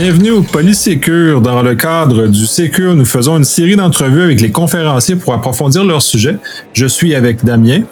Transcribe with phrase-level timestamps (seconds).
[0.00, 1.40] Bienvenue au Polysécure.
[1.40, 5.82] Dans le cadre du Sécure, nous faisons une série d'entrevues avec les conférenciers pour approfondir
[5.82, 6.36] leur sujet.
[6.72, 7.82] Je suis avec Damien.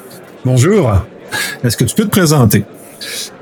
[0.45, 0.92] Bonjour.
[1.64, 2.62] Est-ce que tu peux te présenter?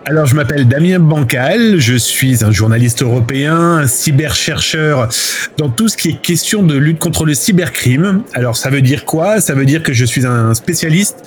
[0.07, 5.09] Alors, je m'appelle Damien Bancal, je suis un journaliste européen, un cyberchercheur
[5.57, 8.23] dans tout ce qui est question de lutte contre le cybercrime.
[8.35, 9.41] Alors, ça veut dire quoi?
[9.41, 11.25] Ça veut dire que je suis un spécialiste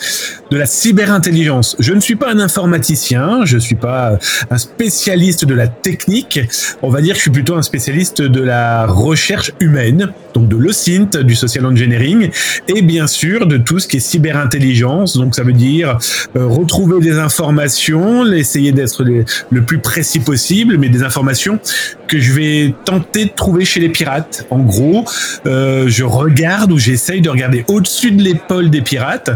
[0.52, 1.76] de la cyberintelligence.
[1.80, 4.20] Je ne suis pas un informaticien, je ne suis pas
[4.52, 6.40] un spécialiste de la technique.
[6.84, 10.56] On va dire que je suis plutôt un spécialiste de la recherche humaine, donc de
[10.56, 12.30] l'OSINT, du social engineering,
[12.68, 15.18] et bien sûr de tout ce qui est cyberintelligence.
[15.18, 15.98] Donc, ça veut dire
[16.36, 21.60] euh, retrouver des informations, essayer d'être le plus précis possible, mais des informations
[22.08, 24.46] que je vais tenter de trouver chez les pirates.
[24.50, 25.06] En gros,
[25.46, 29.30] euh, je regarde ou j'essaye de regarder au-dessus de l'épaule des pirates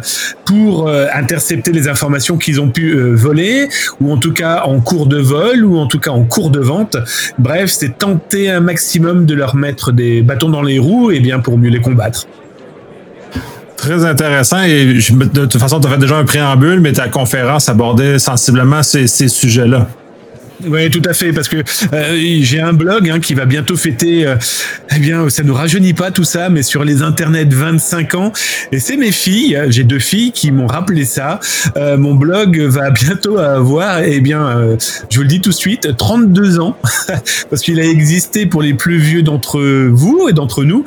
[0.46, 3.68] pour euh, intercepter les informations qu'ils ont pu euh, voler,
[4.00, 6.60] ou en tout cas en cours de vol, ou en tout cas en cours de
[6.60, 6.98] vente.
[7.38, 11.40] Bref, c'est tenter un maximum de leur mettre des bâtons dans les roues, et bien
[11.40, 12.28] pour mieux les combattre.
[13.82, 14.62] Très intéressant.
[14.62, 18.84] Et de toute façon, tu as fait déjà un préambule, mais ta conférence abordait sensiblement
[18.84, 19.88] ces, ces sujets-là.
[20.68, 21.58] Oui, tout à fait, parce que
[21.94, 24.36] euh, j'ai un blog hein, qui va bientôt fêter, euh,
[24.96, 28.34] eh bien, ça ne rajeunit pas tout ça, mais sur les internets 25 ans.
[28.72, 31.40] Et c'est mes filles, hein, j'ai deux filles qui m'ont rappelé ça.
[31.78, 34.78] Euh, mon blog va bientôt avoir, eh bien,
[35.10, 36.78] je vous le dis tout de suite, 32 ans,
[37.50, 39.60] parce qu'il a existé pour les plus vieux d'entre
[39.90, 40.86] vous et d'entre nous,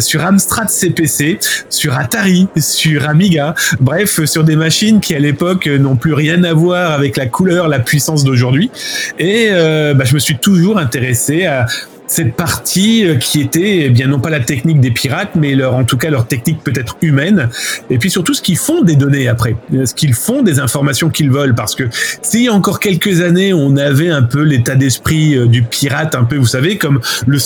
[0.00, 5.96] sur Amstrad CPC, sur Atari, sur Amiga, bref, sur des machines qui à l'époque n'ont
[5.96, 8.71] plus rien à voir avec la couleur, la puissance d'aujourd'hui.
[9.18, 11.66] Et euh, bah, je me suis toujours intéressé à
[12.12, 15.74] cette partie euh, qui était eh bien non pas la technique des pirates, mais leur,
[15.74, 17.48] en tout cas leur technique peut-être humaine,
[17.88, 21.30] et puis surtout ce qu'ils font des données après, ce qu'ils font des informations qu'ils
[21.30, 21.84] volent, parce que
[22.20, 26.36] si encore quelques années on avait un peu l'état d'esprit euh, du pirate, un peu
[26.36, 27.38] vous savez comme le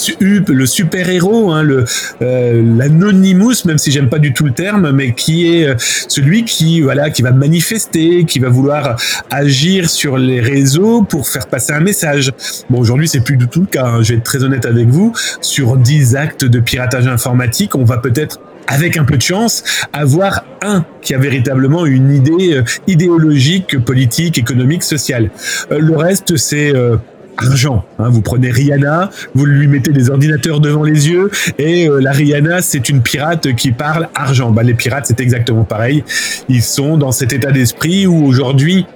[0.53, 1.85] le super héros, hein, le
[2.23, 5.77] euh, l'anonymous, même si j'aime pas du tout le terme, mais qui est
[6.09, 8.97] celui qui voilà qui va manifester, qui va vouloir
[9.31, 12.33] agir sur les réseaux pour faire passer un message.
[12.69, 14.89] Bon aujourd'hui c'est plus du tout le cas, hein, je vais être très honnête avec
[14.89, 19.63] vous, sur 10 actes de piratage informatique, on va peut-être avec un peu de chance,
[19.93, 25.31] avoir un qui a véritablement une idée euh, idéologique, politique, économique, sociale.
[25.71, 26.97] Euh, le reste, c'est euh,
[27.37, 27.85] argent.
[27.99, 28.09] Hein.
[28.09, 32.89] Vous prenez Rihanna, vous lui mettez des ordinateurs devant les yeux, et la Rihanna, c'est
[32.89, 34.51] une pirate qui parle argent.
[34.51, 36.03] Bah, les pirates, c'est exactement pareil.
[36.49, 38.87] Ils sont dans cet état d'esprit où aujourd'hui,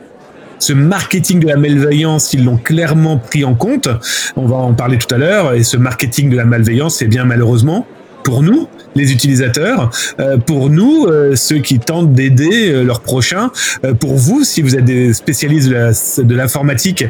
[0.61, 3.89] ce marketing de la malveillance, ils l'ont clairement pris en compte.
[4.37, 5.55] On va en parler tout à l'heure.
[5.55, 7.87] Et ce marketing de la malveillance, c'est bien malheureusement
[8.23, 13.51] pour nous, les utilisateurs, euh, pour nous, euh, ceux qui tentent d'aider euh, leurs prochains,
[13.99, 17.07] pour vous, si vous êtes des spécialistes de l'informatique,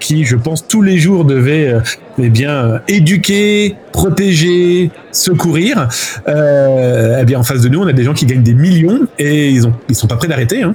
[0.00, 1.74] qui, je pense, tous les jours devaient
[2.18, 5.88] eh bien, éduquer, protéger, secourir,
[6.26, 9.50] eh bien, en face de nous, on a des gens qui gagnent des millions et
[9.50, 10.62] ils ont, ils sont pas prêts d'arrêter.
[10.62, 10.74] Hein.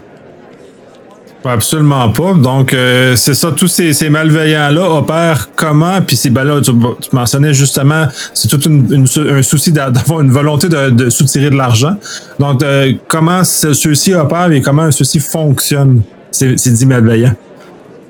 [1.45, 2.33] Absolument pas.
[2.33, 6.01] Donc, euh, c'est ça, tous ces, ces malveillants-là opèrent comment?
[6.01, 6.71] Puis c'est ben là, tu,
[7.11, 11.95] mentionnais justement, c'est tout une, un souci d'avoir une volonté de, de soutirer de l'argent.
[12.39, 16.01] Donc, euh, comment ceux-ci opèrent et comment ceux-ci fonctionnent,
[16.31, 17.35] ces, ces dix malveillants?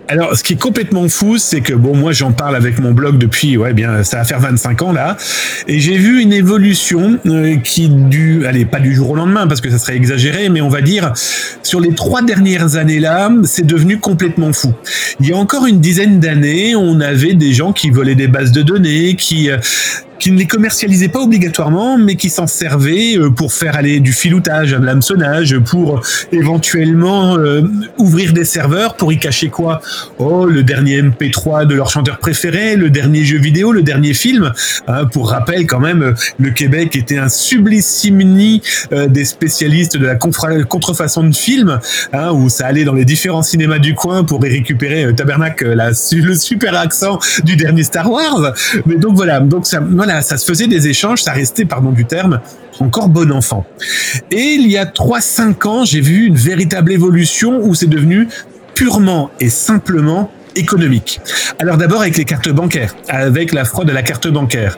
[0.09, 3.17] Alors, ce qui est complètement fou, c'est que bon, moi, j'en parle avec mon blog
[3.17, 5.15] depuis, ouais, bien, ça va faire 25 ans là,
[5.67, 9.61] et j'ai vu une évolution euh, qui du, allez, pas du jour au lendemain parce
[9.61, 11.13] que ça serait exagéré, mais on va dire
[11.63, 14.73] sur les trois dernières années là, c'est devenu complètement fou.
[15.21, 18.51] Il y a encore une dizaine d'années, on avait des gens qui volaient des bases
[18.51, 19.57] de données, qui euh,
[20.19, 24.13] qui ne les commercialisaient pas obligatoirement, mais qui s'en servaient euh, pour faire aller du
[24.13, 26.01] filoutage, de l'hameçonnage, pour
[26.31, 27.61] éventuellement euh,
[27.97, 29.81] ouvrir des serveurs pour y cacher quoi?
[30.19, 34.51] Oh, le dernier MP3 de leur chanteur préféré, le dernier jeu vidéo, le dernier film.
[34.87, 40.15] Hein, pour rappel, quand même, le Québec était un sublissimini euh, des spécialistes de la
[40.15, 41.79] contrefaçon de films,
[42.13, 45.89] hein, où ça allait dans les différents cinémas du coin pour y récupérer Tabernacle, la,
[45.89, 48.53] le super accent du dernier Star Wars.
[48.85, 52.03] Mais donc voilà, donc ça, voilà, ça se faisait des échanges, ça restait, pardon du
[52.03, 52.41] terme,
[52.81, 53.65] encore bon enfant.
[54.31, 58.27] Et il y a 3-5 ans, j'ai vu une véritable évolution où c'est devenu
[58.75, 61.21] purement et simplement économique.
[61.57, 64.77] Alors d'abord avec les cartes bancaires, avec la fraude à la carte bancaire.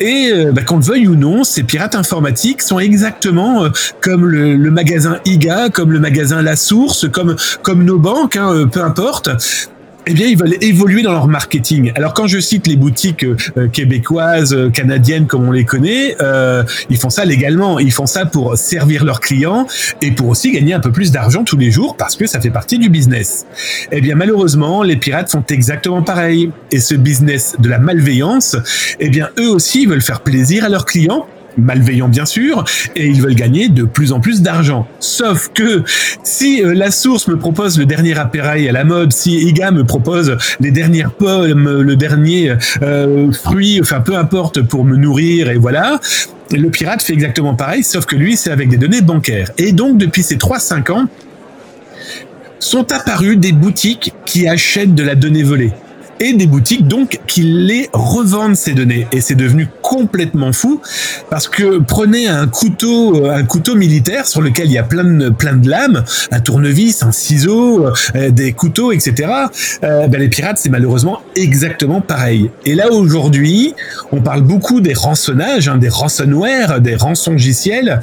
[0.00, 3.68] Et euh, bah, qu'on le veuille ou non, ces pirates informatiques sont exactement euh,
[4.00, 8.66] comme le, magasin IGA, comme le magasin La Source, comme, comme nos banques, hein, euh,
[8.66, 9.30] peu importe
[10.06, 11.92] eh bien, ils veulent évoluer dans leur marketing.
[11.94, 16.62] Alors, quand je cite les boutiques euh, québécoises, euh, canadiennes, comme on les connaît, euh,
[16.90, 17.78] ils font ça légalement.
[17.78, 19.66] Ils font ça pour servir leurs clients
[20.02, 22.50] et pour aussi gagner un peu plus d'argent tous les jours parce que ça fait
[22.50, 23.46] partie du business.
[23.92, 26.50] Eh bien, malheureusement, les pirates font exactement pareil.
[26.70, 28.56] Et ce business de la malveillance,
[29.00, 32.64] eh bien, eux aussi veulent faire plaisir à leurs clients malveillants bien sûr,
[32.96, 34.86] et ils veulent gagner de plus en plus d'argent.
[35.00, 35.82] Sauf que
[36.22, 39.84] si euh, la source me propose le dernier appareil à la mode, si IGA me
[39.84, 45.56] propose les dernières pommes, le dernier euh, fruit, enfin peu importe pour me nourrir et
[45.56, 46.00] voilà,
[46.52, 49.50] le pirate fait exactement pareil, sauf que lui c'est avec des données bancaires.
[49.58, 51.06] Et donc depuis ces 3-5 ans,
[52.60, 55.72] sont apparues des boutiques qui achètent de la donnée volée
[56.24, 59.06] et des boutiques donc qui les revendent ces données.
[59.12, 60.80] Et c'est devenu complètement fou
[61.28, 65.04] parce que prenez un couteau, euh, un couteau militaire sur lequel il y a plein
[65.04, 69.30] de, plein de lames, un tournevis, un ciseau, euh, des couteaux, etc.
[69.82, 72.50] Euh, ben les pirates, c'est malheureusement exactement pareil.
[72.64, 73.74] Et là aujourd'hui,
[74.10, 78.00] on parle beaucoup des rançonnages, hein, des ransomware, des rançongiciels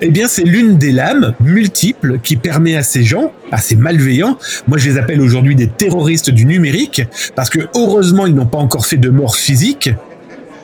[0.00, 4.38] eh bien, c'est l'une des lames multiples qui permet à ces gens, à ces malveillants,
[4.68, 7.02] moi je les appelle aujourd'hui des terroristes du numérique,
[7.34, 9.90] parce que heureusement ils n'ont pas encore fait de mort physique,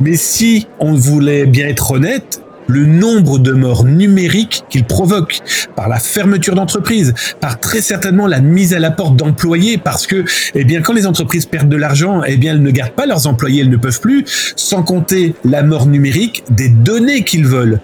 [0.00, 5.40] mais si on voulait bien être honnête, le nombre de morts numériques qu'ils provoquent
[5.74, 10.24] par la fermeture d'entreprises, par très certainement la mise à la porte d'employés, parce que,
[10.54, 13.26] eh bien, quand les entreprises perdent de l'argent, eh bien, elles ne gardent pas leurs
[13.26, 14.24] employés, elles ne peuvent plus,
[14.56, 17.80] sans compter la mort numérique des données qu'ils veulent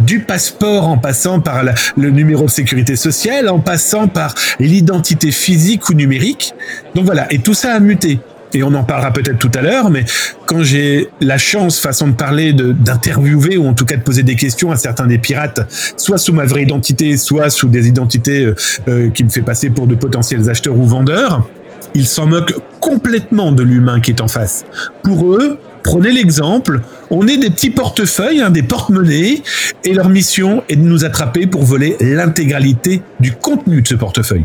[0.00, 1.62] du passeport en passant par
[1.96, 6.54] le numéro de sécurité sociale, en passant par l'identité physique ou numérique.
[6.94, 8.20] Donc voilà, et tout ça a muté.
[8.52, 10.04] Et on en parlera peut-être tout à l'heure, mais
[10.46, 14.34] quand j'ai la chance, façon de parler, d'interviewer ou en tout cas de poser des
[14.34, 15.60] questions à certains des pirates,
[15.96, 18.54] soit sous ma vraie identité, soit sous des identités euh,
[18.88, 21.48] euh, qui me fait passer pour de potentiels acheteurs ou vendeurs,
[21.94, 24.64] ils s'en moquent complètement de l'humain qui est en face.
[25.02, 26.80] Pour eux, Prenez l'exemple,
[27.10, 29.42] on est des petits portefeuilles, hein, des porte-monnaies,
[29.84, 34.44] et leur mission est de nous attraper pour voler l'intégralité du contenu de ce portefeuille.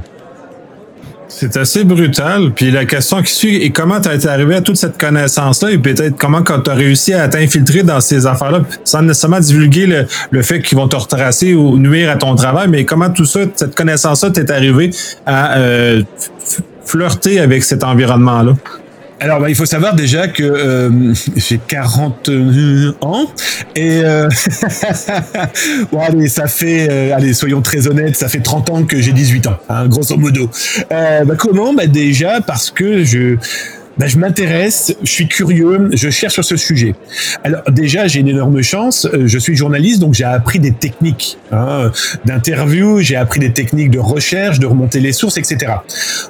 [1.27, 2.51] C'est assez brutal.
[2.55, 5.77] Puis la question qui suit est comment tu été arrivé à toute cette connaissance-là et
[5.77, 10.61] peut-être comment tu as réussi à t'infiltrer dans ces affaires-là sans nécessairement divulguer le, fait
[10.61, 14.29] qu'ils vont te retracer ou nuire à ton travail, mais comment tout ça, cette connaissance-là
[14.29, 14.91] t'est arrivé
[15.25, 16.03] à euh,
[16.85, 18.53] flirter avec cet environnement-là?
[19.19, 22.29] Alors, bah, il faut savoir déjà que euh, j'ai 40
[23.01, 23.27] ans
[23.75, 24.27] et euh,
[25.91, 29.13] bon, allez, ça fait, euh, allez, soyons très honnêtes, ça fait 30 ans que j'ai
[29.13, 30.49] 18 ans, hein, grosso modo.
[30.91, 31.73] Euh, bah, comment?
[31.73, 33.37] Bah déjà parce que je
[33.97, 36.95] ben, je m'intéresse, je suis curieux, je cherche sur ce sujet.
[37.43, 41.37] Alors déjà, j'ai une énorme chance, euh, je suis journaliste, donc j'ai appris des techniques
[41.51, 41.91] hein,
[42.25, 45.73] d'interview, j'ai appris des techniques de recherche, de remonter les sources, etc.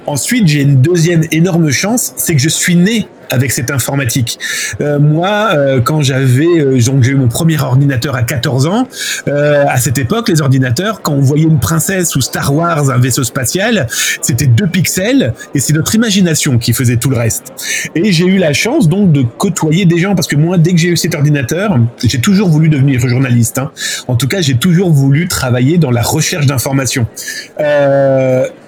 [0.06, 4.40] Ensuite, j'ai une deuxième énorme chance, c'est que je suis né avec cette informatique.
[4.82, 8.88] Euh, moi, euh, quand j'avais euh, j'ai eu mon premier ordinateur à 14 ans,
[9.28, 12.98] euh, à cette époque, les ordinateurs, quand on voyait une princesse ou Star Wars, un
[12.98, 13.88] vaisseau spatial,
[14.22, 17.54] c'était deux pixels et c'est notre imagination qui faisait tout le reste.
[17.96, 20.78] Et j'ai eu la chance donc de côtoyer des gens parce que moi, dès que
[20.78, 23.58] j'ai eu cet ordinateur, j'ai toujours voulu devenir journaliste.
[23.58, 23.72] Hein.
[24.08, 27.08] En tout cas, j'ai toujours voulu travailler dans la recherche d'informations.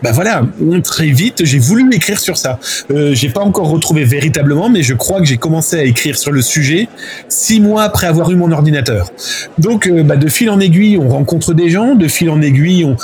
[0.04, 0.44] Ben voilà,
[0.84, 2.60] très vite, j'ai voulu m'écrire sur ça.
[2.92, 6.32] Euh, j'ai pas encore retrouvé véritablement mais je crois que j'ai commencé à écrire sur
[6.32, 6.88] le sujet
[7.30, 9.12] six mois après avoir eu mon ordinateur.
[9.58, 12.86] Donc, euh, bah, de fil en aiguille, on rencontre des gens, de fil en aiguille,
[12.86, 12.96] on,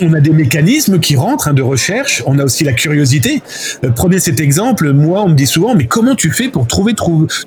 [0.00, 3.42] on a des mécanismes qui rentrent hein, de recherche, on a aussi la curiosité.
[3.84, 6.94] Euh, prenez cet exemple, moi on me dit souvent, mais comment tu fais pour trouver,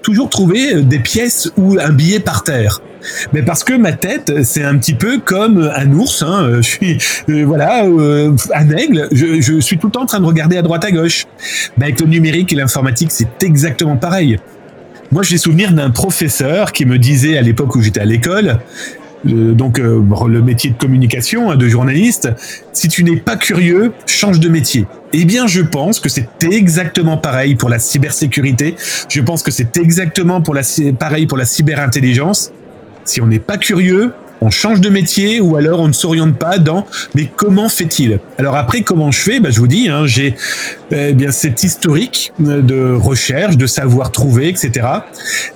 [0.02, 2.82] toujours trouver euh, des pièces ou un billet par terre?
[3.34, 6.24] Mais parce que ma tête, c'est un petit peu comme un ours.
[6.24, 6.54] Hein.
[6.56, 6.98] Je suis,
[7.30, 9.08] euh, voilà, un aigle.
[9.12, 11.26] Je, suis tout le temps en train de regarder à droite à gauche.
[11.78, 14.40] Mais avec le numérique et l'informatique, c'est exactement pareil.
[15.12, 18.60] Moi, j'ai souvenir d'un professeur qui me disait à l'époque où j'étais à l'école,
[19.26, 22.30] donc euh, le métier de communication, hein, de journaliste,
[22.74, 24.86] si tu n'es pas curieux, change de métier.
[25.14, 28.76] Eh bien, je pense que c'est exactement pareil pour la cybersécurité.
[29.10, 30.62] Je pense que c'est exactement pour la,
[30.98, 32.52] pareil pour la cyberintelligence.
[33.04, 36.58] Si on n'est pas curieux, on change de métier ou alors on ne s'oriente pas
[36.58, 38.20] dans mais comment fait-il?
[38.38, 39.40] Alors après comment je fais?
[39.40, 40.36] Bah, Je vous dis, hein, j'ai
[40.92, 44.88] eh bien cet historique de recherche, de savoir trouver, etc.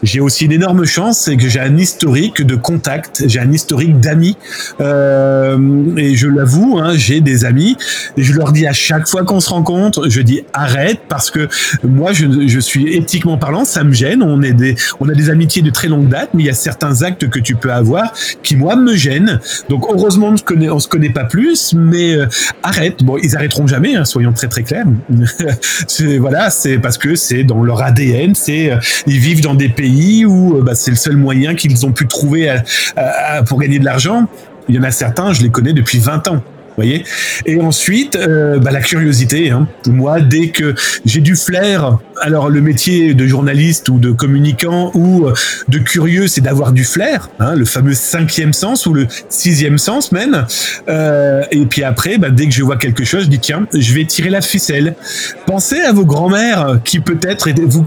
[0.02, 4.00] J'ai aussi une énorme chance, c'est que j'ai un historique de contact, j'ai un historique
[4.00, 4.38] d'amis
[4.82, 5.58] euh,
[5.98, 7.78] et je l'avoue, hein, j'ai des amis
[8.18, 11.48] et je leur dis à chaque fois qu'on se rencontre, je dis arrête parce que
[11.84, 14.24] moi je, je suis éthiquement parlant, ça me gêne.
[14.24, 16.54] On est des, on a des amitiés de très longue date, mais il y a
[16.54, 19.40] certains actes que tu peux avoir qui moi me gênent.
[19.70, 22.26] Donc heureusement on se connaît, on se connaît pas plus, mais euh,
[22.64, 23.04] arrête.
[23.04, 24.86] Bon, ils arrêteront jamais, hein, soyons très très clairs
[26.20, 28.36] voilà, c'est parce que c'est dans leur ADN.
[28.36, 28.72] C'est
[29.08, 32.56] ils vivent dans des pays où bah, c'est le seul moyen qu'ils ont pu trouver
[33.48, 34.28] pour gagner de l'argent.
[34.68, 36.44] Il y en a certains, je les connais depuis 20 ans
[36.80, 37.04] voyez
[37.46, 39.52] Et ensuite, euh, bah, la curiosité.
[39.52, 39.68] Hein.
[39.88, 40.74] Moi, dès que
[41.06, 45.34] j'ai du flair, alors le métier de journaliste ou de communicant ou euh,
[45.68, 50.12] de curieux, c'est d'avoir du flair, hein, le fameux cinquième sens ou le sixième sens
[50.12, 50.46] même.
[50.88, 53.94] Euh, et puis après, bah, dès que je vois quelque chose, je dis tiens, je
[53.94, 54.96] vais tirer la ficelle.
[55.46, 57.86] Pensez à vos grands-mères qui peut-être vous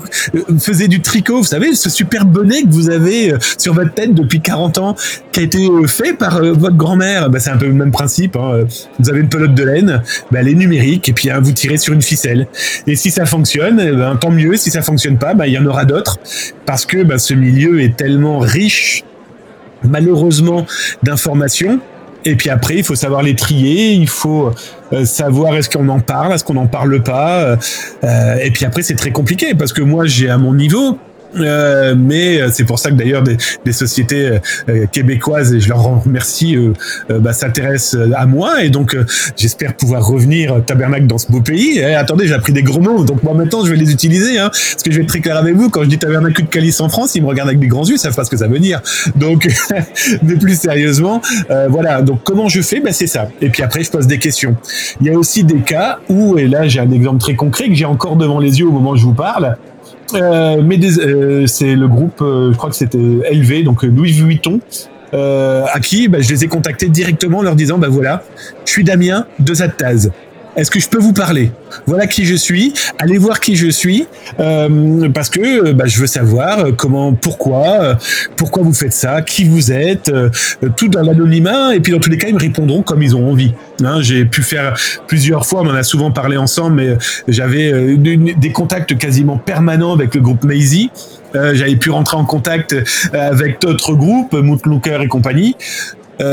[0.58, 4.40] faisaient du tricot, vous savez, ce super bonnet que vous avez sur votre tête depuis
[4.40, 4.96] 40 ans,
[5.32, 7.30] qui a été fait par votre grand-mère.
[7.30, 8.36] Bah, c'est un peu le même principe.
[8.36, 8.64] Hein
[8.98, 11.78] vous avez une pelote de laine, ben, elle est numérique, et puis hein, vous tirez
[11.78, 12.46] sur une ficelle.
[12.86, 14.56] Et si ça fonctionne, eh ben, tant mieux.
[14.56, 16.18] Si ça fonctionne pas, ben, il y en aura d'autres,
[16.64, 19.04] parce que ben, ce milieu est tellement riche,
[19.82, 20.64] malheureusement,
[21.02, 21.80] d'informations.
[22.24, 24.52] Et puis après, il faut savoir les trier, il faut
[24.92, 27.58] euh, savoir est-ce qu'on en parle, est-ce qu'on n'en parle pas.
[28.04, 30.98] Euh, et puis après, c'est très compliqué parce que moi, j'ai à mon niveau,
[31.36, 35.68] euh, mais euh, c'est pour ça que d'ailleurs des, des, sociétés euh, québécoises, et je
[35.68, 36.56] leur remercie,
[37.08, 38.62] bah, s'intéressent à moi.
[38.64, 38.96] Et donc,
[39.36, 41.78] j'espère pouvoir revenir tabernacle dans ce beau pays.
[41.78, 44.38] Eh, attendez, j'ai appris des gros mots, donc moi maintenant, je vais les utiliser.
[44.38, 46.48] Hein, parce que je vais être très clair avec vous, quand je dis tabernacle de
[46.48, 48.36] Calice en France, ils me regardent avec des grands yeux, ils savent pas ce que
[48.36, 48.80] ça veut dire.
[49.16, 49.48] Donc,
[50.22, 51.20] mais plus sérieusement,
[51.68, 52.02] voilà.
[52.02, 52.80] Donc, comment je fais?
[52.80, 53.28] Ben, C'est ça.
[53.40, 54.56] Et puis après, je pose des questions.
[55.00, 57.74] Il y a aussi des cas où, et là, j'ai un exemple très concret que
[57.74, 59.54] j'ai encore devant les yeux au moment où je vous parle, euh,
[60.12, 64.60] mais euh, c'est le groupe, euh, je crois que c'était LV, donc Louis Vuitton,
[65.12, 68.22] à qui bah, je les ai contactés directement en leur disant bah voilà,
[68.64, 70.10] je suis Damien de Zattaz.
[70.54, 71.50] Est-ce que je peux vous parler?
[71.86, 72.74] Voilà qui je suis.
[72.98, 74.06] Allez voir qui je suis
[74.38, 77.96] euh, parce que euh, bah, je veux savoir euh, comment, pourquoi,
[78.36, 80.12] pourquoi vous faites ça, qui vous êtes,
[80.76, 81.74] tout dans l'anonymat.
[81.74, 83.54] Et puis dans tous les cas, ils me répondront comme ils ont envie.
[83.82, 84.74] Hein, j'ai pu faire
[85.06, 86.96] plusieurs fois, on en a souvent parlé ensemble, mais
[87.28, 90.90] j'avais des contacts quasiment permanents avec le groupe Maisie.
[91.34, 92.76] j'avais pu rentrer en contact
[93.12, 95.56] avec d'autres groupes, Mootlooker et compagnie.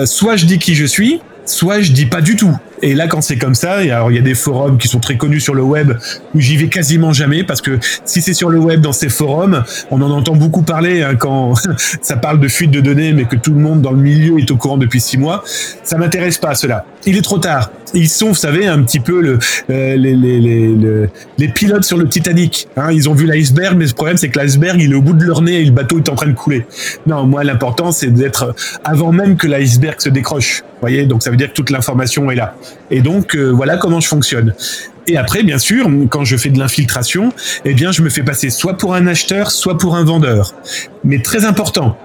[0.06, 2.56] soit je dis qui je suis, soit je dis pas du tout.
[2.82, 5.18] Et là, quand c'est comme ça, alors il y a des forums qui sont très
[5.18, 5.94] connus sur le web
[6.34, 9.64] où j'y vais quasiment jamais parce que si c'est sur le web dans ces forums,
[9.92, 11.54] on en entend beaucoup parler hein, quand
[12.02, 14.50] ça parle de fuite de données, mais que tout le monde dans le milieu est
[14.52, 15.44] au courant depuis six mois.
[15.84, 16.86] Ça m'intéresse pas cela.
[17.06, 17.72] Il est trop tard.
[17.94, 21.98] Ils sont, vous savez, un petit peu le, euh, les, les, les, les, pilotes sur
[21.98, 22.68] le Titanic.
[22.78, 22.92] Hein.
[22.92, 25.24] ils ont vu l'iceberg, mais le problème c'est que l'iceberg il est au bout de
[25.24, 26.66] leur nez et le bateau est en train de couler.
[27.08, 30.62] Non, moi l'important c'est d'être avant même que l'iceberg se décroche.
[30.62, 32.56] Vous voyez, donc ça veut dire que toute l'information est là.
[32.92, 34.54] Et donc, euh, voilà comment je fonctionne.
[35.08, 37.34] Et après, bien sûr, quand je fais de l'infiltration,
[37.66, 40.54] eh bien, je me fais passer soit pour un acheteur, soit pour un vendeur.
[41.04, 41.98] Mais très important,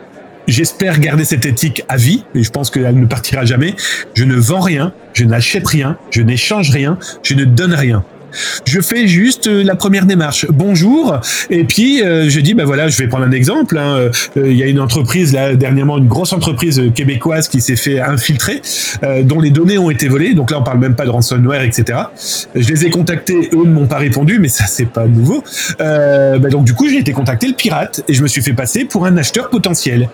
[0.46, 3.74] j'espère garder cette éthique à vie, et je pense qu'elle ne partira jamais.
[4.14, 8.04] Je ne vends rien, je n'achète rien, je n'échange rien, je ne donne rien.
[8.64, 10.46] Je fais juste euh, la première démarche.
[10.50, 11.20] Bonjour.
[11.50, 13.78] Et puis euh, je dis, ben voilà, je vais prendre un exemple.
[13.78, 14.10] Hein.
[14.36, 18.00] Euh, il y a une entreprise là dernièrement, une grosse entreprise québécoise qui s'est fait
[18.00, 18.60] infiltrer,
[19.22, 20.34] dont les données ont été volées.
[20.34, 21.98] Donc là, on parle même pas de ransomware, etc.
[22.54, 25.42] Je les ai contactés, eux ne m'ont pas répondu, mais ça c'est pas nouveau.
[25.78, 28.84] Ben donc du coup, j'ai été contacté le pirate et je me suis fait passer
[28.84, 30.08] pour un acheteur potentiel.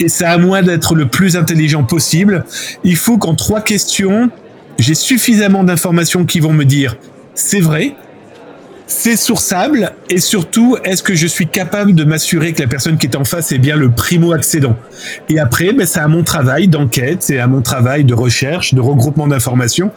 [0.00, 2.44] Et ça à moi d'être le plus intelligent possible.
[2.84, 4.30] Il faut qu'en trois questions,
[4.78, 6.96] j'ai suffisamment d'informations qui vont me dire
[7.38, 7.94] c'est vrai,
[8.88, 13.06] c'est sourçable et surtout, est-ce que je suis capable de m'assurer que la personne qui
[13.06, 14.76] est en face est bien le primo-accédant?
[15.28, 18.80] Et après, ben, c'est à mon travail d'enquête, c'est à mon travail de recherche, de
[18.80, 19.92] regroupement d'informations.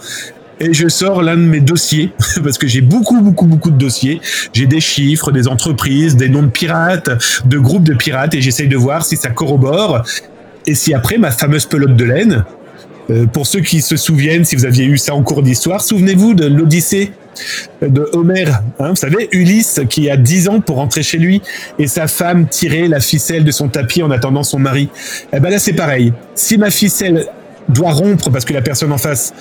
[0.59, 4.21] Et je sors l'un de mes dossiers, parce que j'ai beaucoup, beaucoup, beaucoup de dossiers.
[4.53, 7.09] J'ai des chiffres, des entreprises, des noms de pirates,
[7.45, 10.03] de groupes de pirates, et j'essaye de voir si ça corrobore.
[10.67, 12.45] Et si après, ma fameuse pelote de laine,
[13.09, 16.35] euh, pour ceux qui se souviennent, si vous aviez eu ça en cours d'histoire, souvenez-vous
[16.35, 17.11] de l'Odyssée
[17.81, 18.63] de Homère.
[18.79, 21.41] Hein, vous savez, Ulysse qui a 10 ans pour rentrer chez lui
[21.79, 24.89] et sa femme tirait la ficelle de son tapis en attendant son mari.
[25.33, 26.13] Eh ben là, c'est pareil.
[26.35, 27.27] Si ma ficelle
[27.69, 29.33] doit rompre parce que la personne en face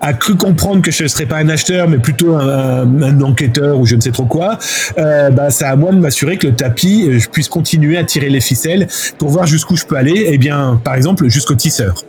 [0.00, 3.86] a cru comprendre que je ne serais pas un acheteur, mais plutôt un, enquêteur ou
[3.86, 4.58] je ne sais trop quoi,
[4.98, 8.28] euh, bah, c'est à moi de m'assurer que le tapis, je puisse continuer à tirer
[8.28, 8.86] les ficelles
[9.18, 12.04] pour voir jusqu'où je peux aller, et eh bien, par exemple, jusqu'au tisseur.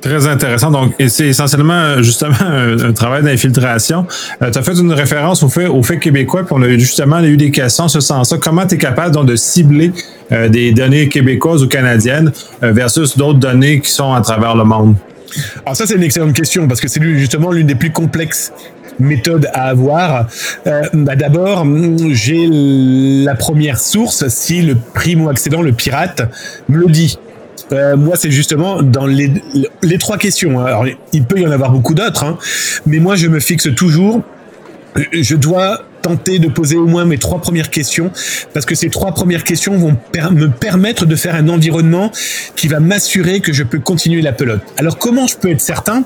[0.00, 0.70] Très intéressant.
[0.70, 4.06] Donc, c'est essentiellement justement un, travail d'infiltration.
[4.42, 7.20] Euh, tu as fait une référence au fait, au fait québécois, puis on a justement
[7.20, 8.38] eu des questions ce sens-là.
[8.40, 9.92] Comment tu es capable donc, de cibler
[10.32, 14.64] euh, des données québécoises ou canadiennes euh, versus d'autres données qui sont à travers le
[14.64, 14.94] monde?
[15.64, 18.52] Alors ça, c'est une excellente question parce que c'est justement l'une des plus complexes
[18.98, 20.26] méthodes à avoir.
[20.92, 21.64] bah D'abord,
[22.10, 26.22] j'ai la première source si le primo-accédant, le pirate,
[26.68, 27.16] me le dit.
[27.72, 29.32] Euh, moi, c'est justement dans les,
[29.82, 30.60] les trois questions.
[30.60, 30.64] Hein.
[30.64, 32.38] Alors, il peut y en avoir beaucoup d'autres, hein,
[32.86, 34.22] mais moi, je me fixe toujours
[35.12, 38.10] je dois tenter de poser au moins mes trois premières questions,
[38.54, 39.96] parce que ces trois premières questions vont
[40.32, 42.10] me permettre de faire un environnement
[42.56, 44.62] qui va m'assurer que je peux continuer la pelote.
[44.78, 46.04] Alors comment je peux être certain?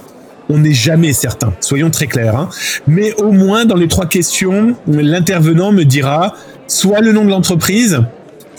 [0.50, 2.36] On n'est jamais certain, soyons très clairs.
[2.36, 2.50] Hein.
[2.86, 6.34] Mais au moins, dans les trois questions, l'intervenant me dira
[6.66, 8.00] soit le nom de l'entreprise,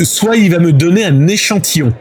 [0.02, 1.94] soit il va me donner un échantillon.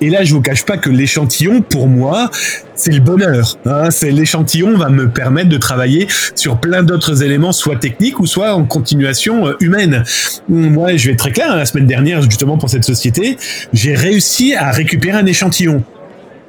[0.00, 2.30] Et là, je vous cache pas que l'échantillon, pour moi,
[2.74, 3.56] c'est le bonheur.
[3.64, 3.90] Hein.
[3.90, 8.54] C'est l'échantillon va me permettre de travailler sur plein d'autres éléments, soit techniques ou soit
[8.54, 10.04] en continuation euh, humaine.
[10.48, 11.50] Moi, je vais être très clair.
[11.50, 13.36] Hein, la semaine dernière, justement pour cette société,
[13.72, 15.82] j'ai réussi à récupérer un échantillon.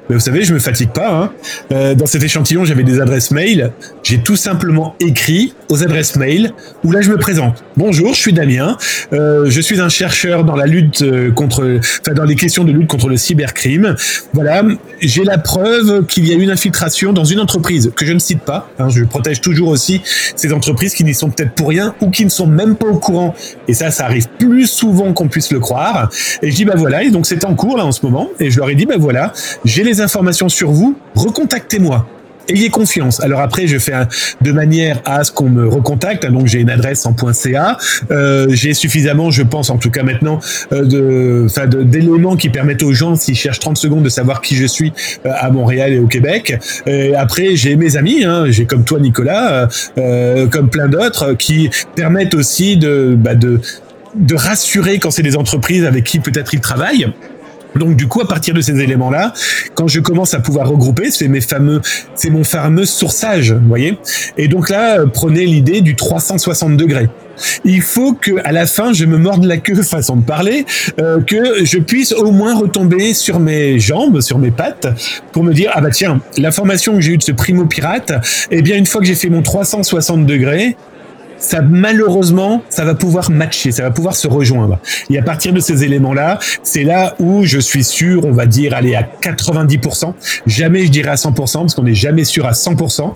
[0.08, 1.10] Mais vous savez, je me fatigue pas.
[1.10, 1.32] Hein.
[1.72, 3.72] Euh, dans cet échantillon, j'avais des adresses mail.
[4.02, 6.52] J'ai tout simplement écrit aux adresses mail
[6.84, 7.64] où là je me présente.
[7.76, 8.76] Bonjour, je suis Damien.
[9.12, 12.72] Euh, je suis un chercheur dans la lutte euh, contre, enfin dans les questions de
[12.72, 13.94] lutte contre le cybercrime.
[14.32, 14.62] Voilà,
[15.00, 18.40] j'ai la preuve qu'il y a une infiltration dans une entreprise que je ne cite
[18.40, 18.70] pas.
[18.78, 20.02] Hein, je protège toujours aussi
[20.36, 22.98] ces entreprises qui n'y sont peut-être pour rien ou qui ne sont même pas au
[22.98, 23.34] courant.
[23.66, 26.10] Et ça, ça arrive plus souvent qu'on puisse le croire.
[26.42, 27.02] Et je dis bah voilà.
[27.02, 28.28] Et donc c'est en cours là en ce moment.
[28.40, 29.32] Et je leur ai dit bah voilà,
[29.64, 32.06] j'ai les informations sur vous, recontactez-moi
[32.48, 33.20] ayez confiance.
[33.20, 33.92] Alors après, je fais
[34.40, 36.26] de manière à ce qu'on me recontacte.
[36.26, 37.76] Donc j'ai une adresse en .ca.
[38.10, 40.40] Euh, j'ai suffisamment, je pense en tout cas maintenant,
[40.72, 44.66] euh, de, d'éléments qui permettent aux gens, s'ils cherchent 30 secondes, de savoir qui je
[44.66, 44.92] suis
[45.26, 46.58] euh, à Montréal et au Québec.
[46.86, 48.24] Et après, j'ai mes amis.
[48.24, 49.68] Hein, j'ai comme toi, Nicolas,
[50.50, 53.60] comme plein d'autres, qui permettent aussi de, bah, de
[54.14, 57.12] de rassurer quand c'est des entreprises avec qui peut-être ils travaillent
[57.76, 59.32] donc du coup, à partir de ces éléments-là,
[59.74, 61.80] quand je commence à pouvoir regrouper, c'est mes fameux,
[62.14, 63.98] c'est mon fameux sourçage, vous voyez.
[64.36, 67.08] Et donc là, euh, prenez l'idée du 360 degrés.
[67.64, 70.66] Il faut que à la fin, je me morde la queue, façon de parler,
[70.98, 74.88] euh, que je puisse au moins retomber sur mes jambes, sur mes pattes,
[75.32, 78.12] pour me dire ah bah tiens, l'information que j'ai eue de ce primo pirate,
[78.50, 80.76] eh bien une fois que j'ai fait mon 360 degrés,
[81.38, 84.78] ça malheureusement, ça va pouvoir matcher, ça va pouvoir se rejoindre.
[85.10, 88.74] Et à partir de ces éléments-là, c'est là où je suis sûr, on va dire,
[88.74, 90.12] aller à 90%.
[90.46, 93.14] Jamais je dirais à 100% parce qu'on n'est jamais sûr à 100%.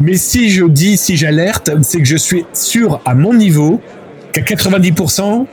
[0.00, 3.80] Mais si je dis, si j'alerte, c'est que je suis sûr à mon niveau
[4.32, 5.46] qu'à 90%,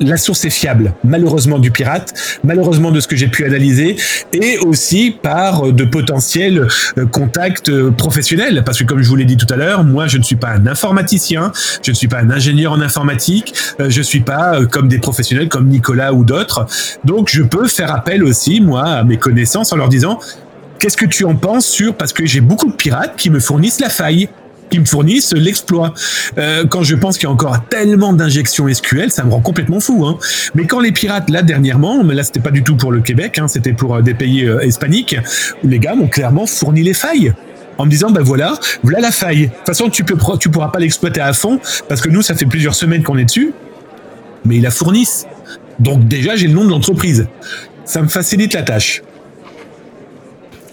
[0.00, 3.96] la source est fiable, malheureusement du pirate, malheureusement de ce que j'ai pu analyser,
[4.32, 6.66] et aussi par de potentiels
[6.98, 8.62] euh, contacts euh, professionnels.
[8.64, 10.50] Parce que comme je vous l'ai dit tout à l'heure, moi je ne suis pas
[10.50, 14.64] un informaticien, je ne suis pas un ingénieur en informatique, euh, je ne suis pas
[14.66, 16.66] comme des professionnels comme Nicolas ou d'autres.
[17.04, 20.18] Donc je peux faire appel aussi, moi, à mes connaissances en leur disant,
[20.78, 23.80] qu'est-ce que tu en penses sur, parce que j'ai beaucoup de pirates qui me fournissent
[23.80, 24.28] la faille
[24.70, 25.94] qui me fournissent l'exploit.
[26.38, 29.80] Euh, quand je pense qu'il y a encore tellement d'injections SQL, ça me rend complètement
[29.80, 30.06] fou.
[30.06, 30.18] Hein.
[30.54, 33.38] Mais quand les pirates, là dernièrement, mais là c'était pas du tout pour le Québec,
[33.38, 35.16] hein, c'était pour euh, des pays euh, hispaniques,
[35.62, 37.32] où les gars m'ont clairement fourni les failles
[37.78, 39.42] en me disant ben voilà, voilà la faille.
[39.42, 42.34] De toute façon, tu peux tu pourras pas l'exploiter à fond parce que nous ça
[42.34, 43.52] fait plusieurs semaines qu'on est dessus,
[44.44, 45.26] mais ils la fournissent.
[45.78, 47.26] Donc déjà j'ai le nom de l'entreprise.
[47.84, 49.02] Ça me facilite la tâche.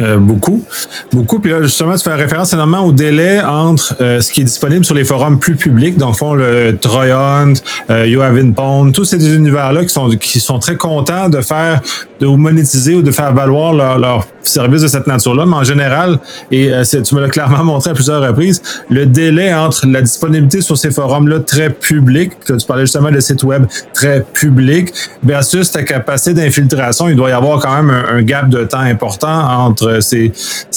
[0.01, 0.63] Euh, beaucoup.
[1.11, 1.39] Beaucoup.
[1.39, 4.83] Puis là, justement, tu fais référence énormément au délai entre euh, ce qui est disponible
[4.83, 7.53] sur les forums plus publics, donc fond le Troyant,
[7.89, 11.81] euh, You Have Pond, tous ces univers-là qui sont, qui sont très contents de faire,
[12.19, 16.19] de monétiser ou de faire valoir leur, leur service de cette nature-là, mais en général,
[16.51, 20.61] et euh, tu me l'as clairement montré à plusieurs reprises, le délai entre la disponibilité
[20.61, 25.71] sur ces forums-là très publics, que tu parlais justement de sites web très publics, versus
[25.71, 29.99] ta capacité d'infiltration, il doit y avoir quand même un, gap de temps important entre
[30.01, 30.31] ces,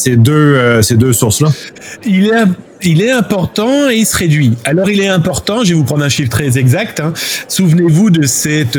[0.09, 1.48] euh, deux sources-là.
[2.05, 2.44] Il est
[2.83, 4.57] il est important et il se réduit.
[4.64, 7.00] Alors il est important, je vais vous prendre un chiffre très exact.
[7.00, 7.12] Hein.
[7.48, 8.79] Souvenez-vous de cette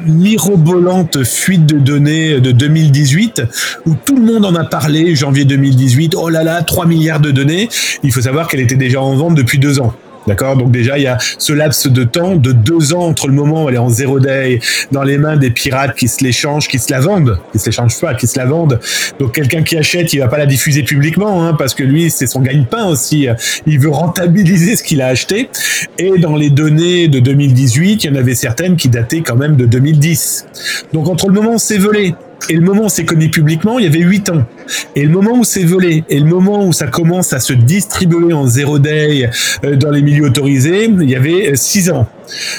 [0.00, 3.42] mirobolante fuite de données de 2018
[3.86, 7.30] où tout le monde en a parlé, janvier 2018, oh là là, 3 milliards de
[7.30, 7.68] données.
[8.02, 9.94] Il faut savoir qu'elle était déjà en vente depuis deux ans.
[10.26, 13.34] D'accord Donc déjà, il y a ce laps de temps de deux ans entre le
[13.34, 14.60] moment où elle est en zéro day
[14.90, 18.00] dans les mains des pirates qui se l'échangent, qui se la vendent, qui se l'échangent
[18.00, 18.80] pas, qui se la vendent.
[19.18, 22.26] Donc quelqu'un qui achète, il va pas la diffuser publiquement, hein, parce que lui, c'est
[22.26, 23.28] son gagne-pain aussi.
[23.66, 25.48] Il veut rentabiliser ce qu'il a acheté.
[25.98, 29.56] Et dans les données de 2018, il y en avait certaines qui dataient quand même
[29.56, 30.46] de 2010.
[30.92, 32.14] Donc entre le moment c'est volé
[32.48, 34.44] et le moment où c'est connu publiquement, il y avait 8 ans.
[34.94, 38.32] Et le moment où c'est volé, et le moment où ça commence à se distribuer
[38.32, 39.30] en zéro day
[39.64, 42.06] euh, dans les milieux autorisés, il y avait 6 ans.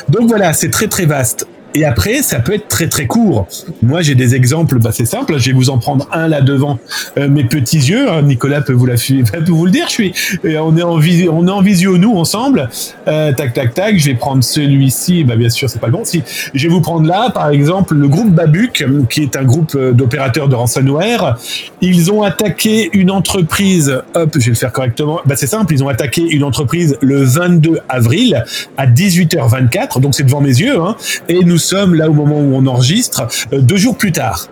[0.10, 1.48] Donc voilà, c'est très très vaste.
[1.76, 3.48] Et après, ça peut être très très court.
[3.84, 5.38] Moi, j'ai des exemples, bah, c'est simple.
[5.38, 6.80] Je vais vous en prendre un là devant
[7.18, 8.10] euh, mes petits yeux.
[8.10, 8.22] Hein.
[8.22, 9.88] Nicolas peut vous, la, peut vous le dire.
[9.90, 10.14] Je suis,
[10.58, 12.70] on est en visio, on est en visio nous ensemble.
[13.10, 13.98] Euh, tac tac tac.
[13.98, 15.26] Je vais prendre celui-ci.
[15.26, 16.06] Bah, bien sûr, c'est pas le bon.
[16.06, 19.76] Si je vais vous prendre là, par exemple, le groupe Babuc, qui est un groupe
[19.76, 21.38] euh, d'opérateurs de ransomware.
[21.82, 24.02] Ils ont attaqué une entreprise.
[24.14, 25.20] Hop, je vais le faire correctement.
[25.26, 25.74] Bah, c'est simple.
[25.74, 28.46] Ils ont attaqué une entreprise le 22 avril
[28.78, 30.00] à 18h24.
[30.00, 30.80] Donc c'est devant mes yeux.
[30.80, 30.96] Hein,
[31.28, 34.48] et nous sommes là au moment où on enregistre, euh, deux jours plus tard.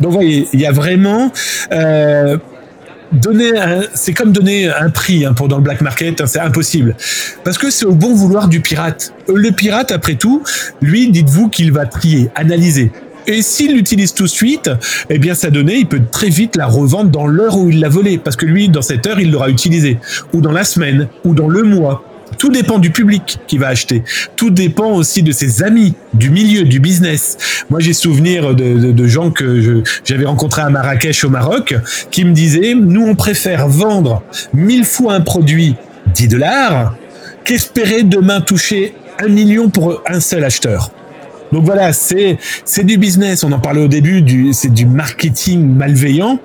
[0.00, 1.30] Donc vous voyez, il y a vraiment
[1.72, 2.38] euh,
[3.12, 3.50] donner
[3.94, 6.94] c'est comme donner un prix hein, pour dans le black market, hein, c'est impossible
[7.44, 9.12] parce que c'est au bon vouloir du pirate.
[9.28, 10.42] Le pirate, après tout,
[10.80, 12.92] lui, dites-vous qu'il va trier, analyser.
[13.26, 14.70] Et s'il l'utilise tout de suite,
[15.08, 17.88] eh bien sa donnée, il peut très vite la revendre dans l'heure où il l'a
[17.88, 19.98] volée, parce que lui, dans cette heure, il l'aura utilisée,
[20.32, 22.04] ou dans la semaine, ou dans le mois.
[22.38, 24.02] Tout dépend du public qui va acheter.
[24.36, 27.36] Tout dépend aussi de ses amis, du milieu, du business.
[27.68, 31.74] Moi, j'ai souvenir de, gens que j'avais rencontrés à Marrakech au Maroc
[32.10, 34.22] qui me disaient, nous, on préfère vendre
[34.54, 35.74] mille fois un produit
[36.14, 36.94] 10 dollars
[37.44, 40.90] qu'espérer demain toucher un million pour un seul acheteur.
[41.52, 43.42] Donc voilà, c'est c'est du business.
[43.44, 46.38] On en parlait au début, c'est du marketing malveillant.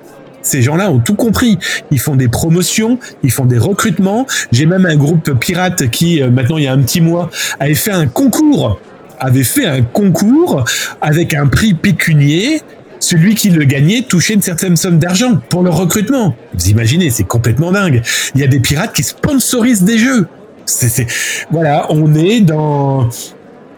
[0.46, 1.58] Ces gens-là ont tout compris.
[1.90, 4.26] Ils font des promotions, ils font des recrutements.
[4.52, 7.74] J'ai même un groupe pirate qui, euh, maintenant il y a un petit mois, avait
[7.74, 8.78] fait un concours,
[9.18, 10.64] avait fait un concours
[11.00, 12.62] avec un prix pécunier
[13.00, 16.34] celui qui le gagnait touchait une certaine somme d'argent pour le recrutement.
[16.54, 18.02] Vous imaginez, c'est complètement dingue.
[18.34, 20.26] Il y a des pirates qui sponsorisent des jeux.
[20.64, 21.06] C'est,
[21.50, 23.08] voilà, on est dans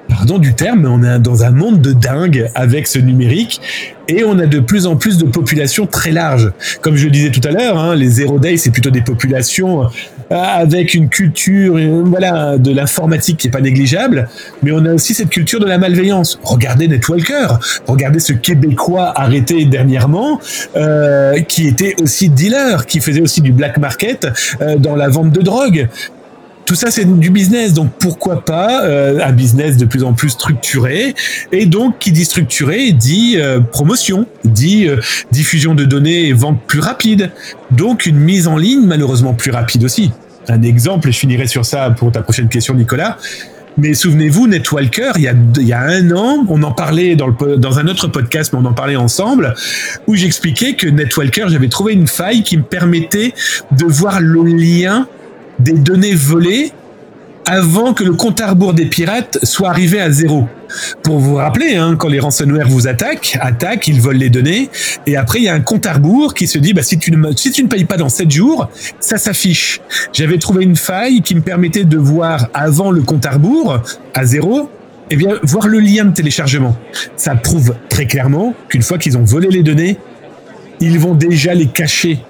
[0.08, 3.60] pardon du terme, mais on est dans un monde de dingue avec ce numérique
[4.08, 6.50] et on a de plus en plus de populations très larges.
[6.80, 9.82] Comme je le disais tout à l'heure, hein, les zero day, c'est plutôt des populations
[9.82, 9.86] euh,
[10.30, 14.28] avec une culture euh, voilà, de l'informatique qui est pas négligeable,
[14.62, 16.38] mais on a aussi cette culture de la malveillance.
[16.42, 20.40] Regardez Netwalker, regardez ce Québécois arrêté dernièrement,
[20.76, 24.26] euh, qui était aussi dealer, qui faisait aussi du black market
[24.78, 25.88] dans la vente de drogue
[26.68, 30.28] tout ça c'est du business, donc pourquoi pas euh, un business de plus en plus
[30.28, 31.14] structuré
[31.50, 35.00] et donc qui dit structuré dit euh, promotion, dit euh,
[35.32, 37.30] diffusion de données et vente plus rapide,
[37.70, 40.12] donc une mise en ligne malheureusement plus rapide aussi.
[40.46, 43.16] Un exemple, et je finirai sur ça pour ta prochaine question Nicolas.
[43.78, 47.28] Mais souvenez-vous, Netwalker, il y, a, il y a un an, on en parlait dans,
[47.28, 49.54] le, dans un autre podcast, mais on en parlait ensemble,
[50.06, 53.32] où j'expliquais que Netwalker, j'avais trouvé une faille qui me permettait
[53.70, 55.06] de voir le lien
[55.58, 56.72] des données volées
[57.48, 60.46] avant que le compte à rebours des pirates soit arrivé à zéro.
[61.02, 64.68] Pour vous rappeler, hein, quand les ransomware vous attaquent, attaquent, ils volent les données,
[65.06, 67.10] et après il y a un compte à rebours qui se dit, bah, si, tu
[67.10, 68.68] ne, si tu ne payes pas dans 7 jours,
[69.00, 69.80] ça s'affiche.
[70.12, 73.80] J'avais trouvé une faille qui me permettait de voir avant le compte à rebours,
[74.12, 74.68] à zéro,
[75.10, 76.76] eh bien, voir le lien de téléchargement.
[77.16, 79.96] Ça prouve très clairement qu'une fois qu'ils ont volé les données,
[80.80, 82.20] ils vont déjà les cacher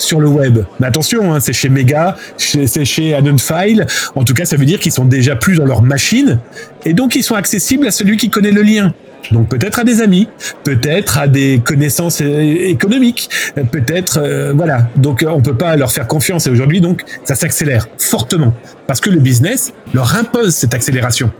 [0.00, 0.64] sur le web.
[0.78, 3.86] Mais attention, hein, c'est chez Mega, c'est chez File.
[4.14, 6.40] En tout cas, ça veut dire qu'ils sont déjà plus dans leur machine
[6.84, 8.92] et donc ils sont accessibles à celui qui connaît le lien.
[9.32, 10.28] Donc peut-être à des amis,
[10.64, 13.28] peut-être à des connaissances économiques,
[13.70, 14.88] peut-être euh, voilà.
[14.96, 18.54] Donc euh, on peut pas leur faire confiance et aujourd'hui donc ça s'accélère fortement
[18.86, 21.30] parce que le business leur impose cette accélération.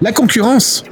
[0.00, 0.84] La concurrence,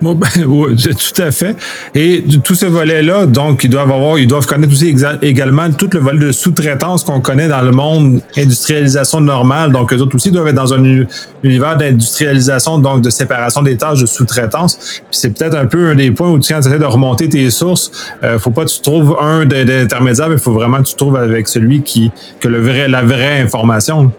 [0.00, 1.56] Bon, ben, oui, tout à fait.
[1.94, 5.98] Et tout ce volet-là, donc, ils doivent avoir, ils doivent connaître aussi également tout le
[5.98, 9.72] volet de sous-traitance qu'on connaît dans le monde industrialisation normale.
[9.72, 11.04] Donc, eux autres aussi doivent être dans un
[11.42, 15.02] univers d'industrialisation, donc de séparation des tâches de sous-traitance.
[15.10, 17.90] C'est peut-être un peu un des points où tu essaies de remonter tes sources,
[18.22, 21.16] euh, faut pas que tu trouves un des intermédiaires, mais faut vraiment que tu trouves
[21.16, 24.12] avec celui qui, que le vrai, la vraie information.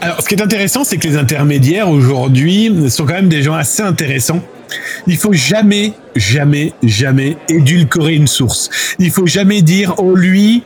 [0.00, 3.54] Alors, ce qui est intéressant, c'est que les intermédiaires aujourd'hui sont quand même des gens
[3.54, 4.42] assez intéressants
[5.06, 8.70] il faut jamais, jamais, jamais édulcorer une source.
[8.98, 10.64] Il faut jamais dire, oh lui,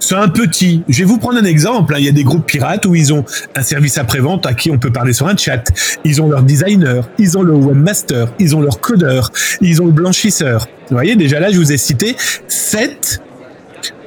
[0.00, 0.82] c'est un petit.
[0.88, 1.94] Je vais vous prendre un exemple.
[1.94, 1.98] Hein.
[1.98, 4.78] Il y a des groupes pirates où ils ont un service après-vente à qui on
[4.78, 5.64] peut parler sur un chat.
[6.04, 9.92] Ils ont leur designer, ils ont le webmaster, ils ont leur codeur, ils ont le
[9.92, 10.66] blanchisseur.
[10.88, 13.20] Vous voyez, déjà là, je vous ai cité sept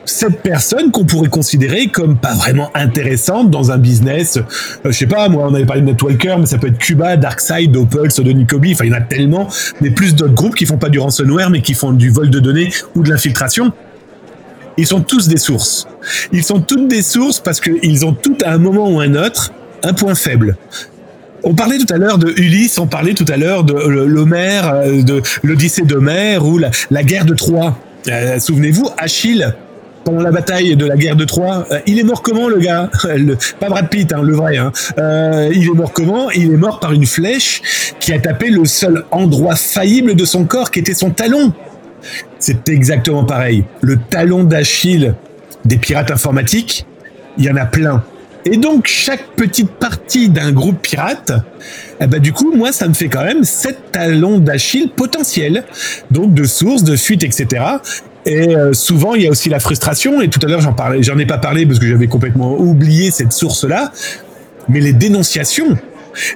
[0.06, 4.38] cette personne qu'on pourrait considérer comme pas vraiment intéressante dans un business.
[4.38, 4.42] Euh,
[4.86, 7.76] je sais pas, moi, on avait parlé de Netwalker, mais ça peut être Cuba, Darkside,
[7.76, 8.74] Opal, Sodonicobi.
[8.74, 9.48] Enfin, il y en a tellement,
[9.80, 12.40] mais plus d'autres groupes qui font pas du ransomware, mais qui font du vol de
[12.40, 13.72] données ou de l'infiltration.
[14.78, 15.88] Ils sont tous des sources.
[16.32, 19.52] Ils sont toutes des sources parce qu'ils ont tout à un moment ou un autre
[19.84, 20.58] un point faible.
[21.44, 24.74] On parlait tout à l'heure de Ulysse, on parlait tout à l'heure de euh, l'Homère,
[24.74, 27.78] euh, de l'Odyssée d'Homère ou la, guerre de Troie.
[28.40, 29.54] Souvenez-vous, Achille,
[30.04, 31.66] pendant la bataille de la guerre de Troie.
[31.72, 32.90] Euh, il est mort comment, le gars
[33.60, 34.58] Pas Brad Pitt, hein, le vrai.
[34.58, 34.72] Hein.
[34.98, 36.30] Euh, il est mort comment?
[36.32, 37.62] Il est mort par une flèche
[38.00, 41.54] qui a tapé le seul endroit faillible de son corps, qui était son talon.
[42.40, 43.64] C'est exactement pareil.
[43.82, 45.14] Le talon d'Achille
[45.66, 46.86] des pirates informatiques,
[47.38, 48.04] il y en a plein.
[48.46, 51.32] Et donc, chaque petite partie d'un groupe pirate,
[52.00, 55.64] eh ben, du coup, moi, ça me fait quand même sept talons d'Achille potentiels.
[56.10, 57.64] Donc, de sources, de fuites, etc.
[58.26, 60.22] Et euh, souvent, il y a aussi la frustration.
[60.22, 63.12] Et tout à l'heure, j'en parlais, j'en ai pas parlé parce que j'avais complètement oublié
[63.12, 63.92] cette source-là.
[64.70, 65.78] Mais les dénonciations,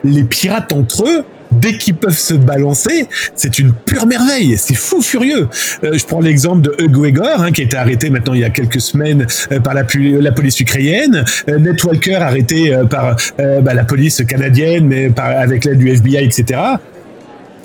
[0.03, 4.55] les pirates entre eux, dès qu'ils peuvent se balancer, c'est une pure merveille.
[4.57, 5.47] C'est fou furieux.
[5.83, 8.45] Euh, je prends l'exemple de Hugh Gregor, hein, qui a été arrêté maintenant il y
[8.45, 11.23] a quelques semaines euh, par la, police ukrainienne.
[11.49, 16.59] Euh, Walker arrêté par bah, la police canadienne, mais par, avec l'aide du FBI, etc.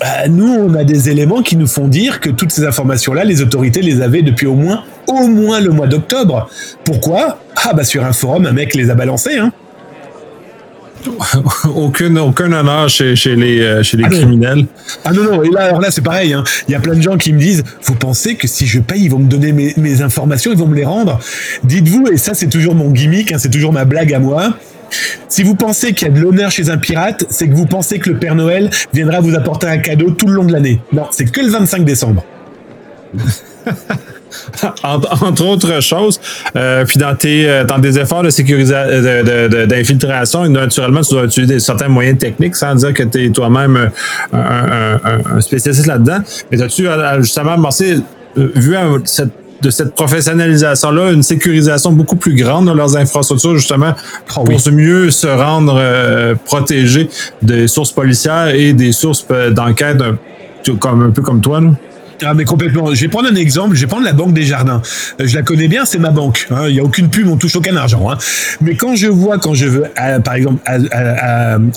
[0.01, 3.43] Bah, nous, on a des éléments qui nous font dire que toutes ces informations-là, les
[3.43, 6.49] autorités les avaient depuis au moins, au moins le mois d'octobre.
[6.83, 7.37] Pourquoi?
[7.55, 9.37] Ah bah sur un forum, un mec les a balancés.
[9.37, 9.51] Hein.
[11.75, 14.65] aucun, aucun honneur chez, chez les, euh, chez les ah criminels.
[15.05, 16.33] Ah non, non, et là, alors là, c'est pareil.
[16.33, 16.43] Hein.
[16.67, 19.03] Il y a plein de gens qui me disent Vous pensez que si je paye,
[19.03, 21.19] ils vont me donner mes, mes informations, ils vont me les rendre?
[21.63, 24.55] Dites-vous, et ça, c'est toujours mon gimmick, hein, c'est toujours ma blague à moi.
[25.27, 27.99] Si vous pensez qu'il y a de l'honneur chez un pirate, c'est que vous pensez
[27.99, 30.81] que le Père Noël viendra vous apporter un cadeau tout le long de l'année.
[30.91, 32.23] Non, c'est que le 25 décembre.
[34.83, 36.19] entre, autres choses,
[36.55, 39.25] euh, puis dans, tes, euh, des efforts de sécurisation,
[39.67, 43.91] d'infiltration, naturellement, tu dois utiliser certains moyens techniques sans dire que tu es toi-même
[44.33, 46.19] un, spécialiste là-dedans.
[46.51, 46.87] Mais as-tu
[47.19, 47.97] justement commencé,
[48.35, 48.75] vu
[49.05, 54.59] cette de cette professionnalisation-là, une sécurisation beaucoup plus grande de leurs infrastructures, justement, ah pour
[54.71, 57.09] mieux se rendre euh, protégés
[57.41, 59.97] des sources policières et des sources d'enquête,
[60.79, 61.61] comme, un peu comme toi.
[61.61, 61.69] Là.
[62.23, 62.93] Ah mais complètement.
[62.93, 63.75] Je vais prendre un exemple.
[63.75, 64.81] Je vais prendre la Banque des Jardins.
[65.19, 66.47] Euh, je la connais bien, c'est ma banque.
[66.51, 66.67] Hein.
[66.67, 68.09] Il n'y a aucune pub, on touche aucun argent.
[68.09, 68.17] Hein.
[68.61, 69.83] Mais quand je vois, quand je veux,
[70.23, 70.61] par exemple,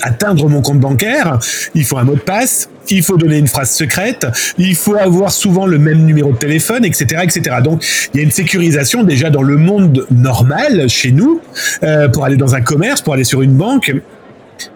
[0.03, 1.39] atteindre mon compte bancaire,
[1.73, 4.27] il faut un mot de passe, il faut donner une phrase secrète,
[4.57, 7.57] il faut avoir souvent le même numéro de téléphone, etc., etc.
[7.63, 11.41] Donc, il y a une sécurisation déjà dans le monde normal chez nous
[11.83, 13.93] euh, pour aller dans un commerce, pour aller sur une banque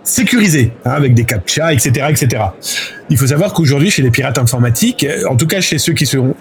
[0.04, 2.44] sécurisé, hein, avec des captcha, etc., etc.
[3.10, 6.06] Il faut savoir qu'aujourd'hui, chez les pirates informatiques, euh, en tout cas chez ceux qui
[6.06, 6.36] seront,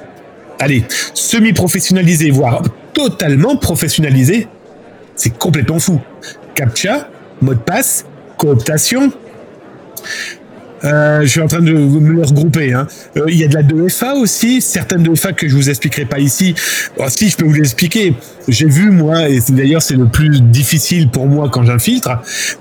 [0.59, 4.49] allez, semi-professionnalisés, voire totalement professionnalisés,
[5.15, 6.01] c'est complètement fou.
[6.55, 7.09] Captcha,
[7.41, 9.13] mot de passe, cooptation,
[10.85, 12.73] euh, je suis en train de me regrouper.
[12.73, 12.87] Hein.
[13.17, 16.19] Euh, il y a de la 2FA aussi, certaines 2FA que je vous expliquerai pas
[16.19, 16.55] ici.
[16.97, 18.15] Oh, si, je peux vous l'expliquer.
[18.47, 22.11] J'ai vu, moi, et d'ailleurs c'est le plus difficile pour moi quand j'infiltre,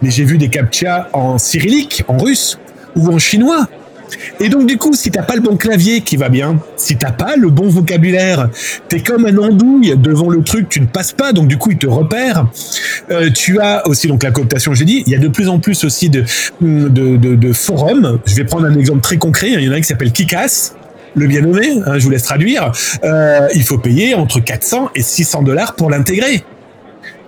[0.01, 2.57] mais j'ai vu des captcha en cyrillique, en russe,
[2.95, 3.67] ou en chinois.
[4.39, 7.11] Et donc du coup, si t'as pas le bon clavier qui va bien, si t'as
[7.11, 8.49] pas le bon vocabulaire,
[8.87, 11.77] t'es comme un andouille devant le truc, tu ne passes pas, donc du coup il
[11.77, 12.47] te repère.
[13.11, 15.59] Euh, tu as aussi donc la cooptation, j'ai dit, il y a de plus en
[15.59, 16.23] plus aussi de,
[16.61, 18.19] de, forums.
[18.25, 20.73] Je vais prendre un exemple très concret, il y en a un qui s'appelle Kikas,
[21.15, 22.71] le bien nommé, hein, je vous laisse traduire.
[23.03, 26.43] Euh, il faut payer entre 400 et 600 dollars pour l'intégrer.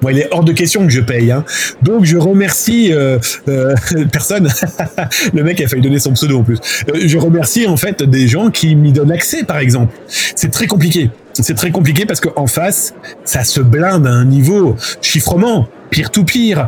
[0.02, 1.32] Bon, il est hors de question que je paye.
[1.32, 1.44] Hein.
[1.82, 3.76] Donc je remercie euh, euh,
[4.12, 4.48] personne.
[5.34, 6.60] le mec a failli donner son pseudo en plus.
[6.90, 9.94] Euh, je remercie en fait des gens qui m'y donnent accès, par exemple.
[10.08, 11.10] C'est très compliqué.
[11.34, 16.26] C'est très compliqué parce qu'en face, ça se blinde à un niveau chiffrement, pire tout
[16.26, 16.68] pire,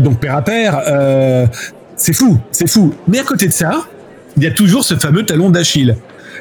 [0.00, 0.82] donc pair à pair.
[1.96, 2.92] c'est fou, c'est fou.
[3.08, 3.86] Mais à côté de ça,
[4.36, 5.96] il y a toujours ce fameux talon d'Achille.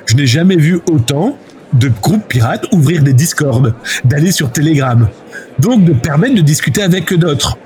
[0.08, 1.38] Je n'ai jamais vu autant
[1.74, 3.64] de groupes pirates ouvrir des discords,
[4.06, 5.08] d'aller sur Telegram,
[5.60, 7.58] donc de permettre de discuter avec d'autres.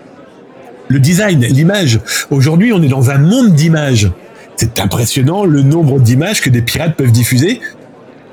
[0.90, 2.00] Le design, l'image.
[2.30, 4.10] Aujourd'hui, on est dans un monde d'images.
[4.56, 7.60] C'est impressionnant le nombre d'images que des pirates peuvent diffuser.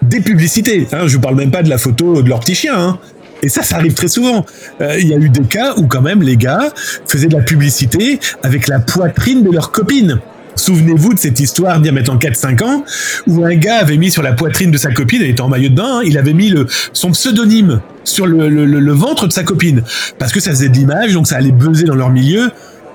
[0.03, 0.87] Des publicités.
[0.93, 2.75] Hein, je vous parle même pas de la photo de leur petit chien.
[2.77, 2.99] Hein.
[3.43, 4.47] Et ça, ça arrive très souvent.
[4.81, 6.73] Euh, il y a eu des cas où quand même les gars
[7.07, 10.21] faisaient de la publicité avec la poitrine de leur copine.
[10.57, 12.85] Souvenez-vous de cette histoire d'il y a maintenant 4-5 ans,
[13.27, 15.69] où un gars avait mis sur la poitrine de sa copine, elle était en maillot
[15.69, 19.83] de bain, hein, il avait mis le, son pseudonyme sur le, ventre de sa copine.
[20.19, 22.51] Parce que ça faisait de l'image, donc ça allait buzzer dans leur milieu.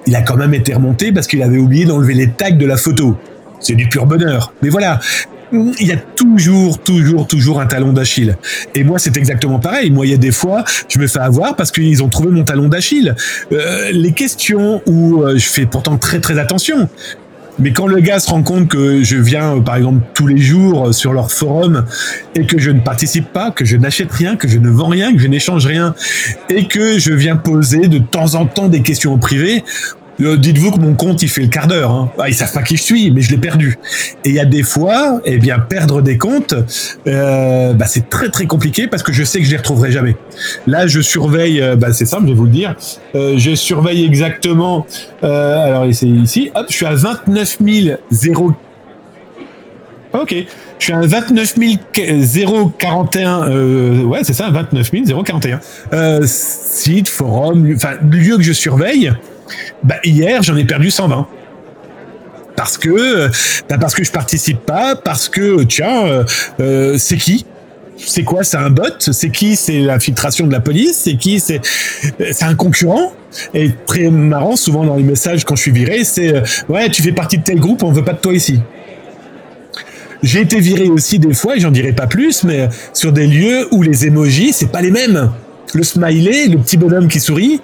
[0.07, 2.77] Il a quand même été remonté parce qu'il avait oublié d'enlever les tags de la
[2.77, 3.17] photo.
[3.59, 4.53] C'est du pur bonheur.
[4.61, 4.99] Mais voilà,
[5.51, 8.37] il y a toujours, toujours, toujours un talon d'Achille.
[8.75, 9.89] Et moi, c'est exactement pareil.
[9.91, 12.43] Moi, il y a des fois, je me fais avoir parce qu'ils ont trouvé mon
[12.43, 13.15] talon d'Achille.
[13.51, 16.87] Euh, les questions où euh, je fais pourtant très, très attention.
[17.59, 20.37] Mais quand le gars se rend compte que je viens, euh, par exemple, tous les
[20.37, 21.85] jours euh, sur leur forum
[22.35, 25.13] et que je ne participe pas, que je n'achète rien, que je ne vends rien,
[25.13, 25.93] que je n'échange rien
[26.49, 29.63] et que je viens poser de temps en temps des questions au privé,
[30.21, 31.91] Euh, dites-vous que mon compte, il fait le quart d'heure.
[31.91, 32.11] Hein.
[32.19, 33.77] Ah, ils savent pas qui je suis, mais je l'ai perdu.
[34.25, 36.55] Et il y a des fois, eh bien, perdre des comptes,
[37.07, 40.15] euh, bah, c'est très très compliqué parce que je sais que je les retrouverai jamais.
[40.67, 42.75] Là, je surveille, euh, bah, c'est simple, je vais vous le dire.
[43.13, 44.85] Je surveille exactement.
[45.21, 46.51] Alors, c'est ici.
[46.55, 47.97] Hop, je suis à 29 000
[50.13, 50.35] Ok.
[50.79, 51.55] Je suis à 29
[52.77, 53.49] 041.
[53.49, 54.91] Euh, ouais, c'est ça, 29
[55.25, 55.59] 041.
[55.93, 59.11] Euh, site, forum, enfin, lieu que je surveille.
[59.83, 61.27] Bah, hier, j'en ai perdu 120
[62.59, 63.29] parce que
[63.69, 66.23] bah parce que je participe pas, parce que tiens, euh,
[66.59, 67.45] euh, c'est qui?
[67.95, 68.43] C'est quoi?
[68.43, 68.83] C'est un bot?
[68.99, 69.55] C'est qui?
[69.55, 70.97] C'est l'infiltration de la police?
[71.05, 71.39] C'est qui?
[71.39, 71.61] C'est
[72.41, 73.13] un concurrent?
[73.53, 77.01] Et très marrant, souvent dans les messages quand je suis viré, c'est euh, ouais, tu
[77.01, 78.59] fais partie de tel groupe, on veut pas de toi ici.
[80.21, 83.69] J'ai été viré aussi des fois, et j'en dirai pas plus, mais sur des lieux
[83.71, 85.31] où les emojis, c'est pas les mêmes.
[85.73, 87.61] Le smiley, le petit bonhomme qui sourit,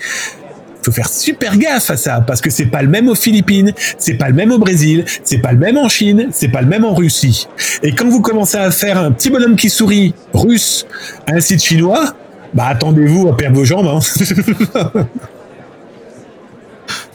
[0.85, 4.13] faut faire super gaffe à ça parce que c'est pas le même aux Philippines, c'est
[4.13, 6.85] pas le même au Brésil, c'est pas le même en Chine, c'est pas le même
[6.85, 7.47] en Russie.
[7.81, 10.85] Et quand vous commencez à faire un petit bonhomme qui sourit russe
[11.27, 12.13] à un site chinois,
[12.53, 13.87] bah attendez-vous à perdre vos jambes.
[13.87, 15.03] Hein.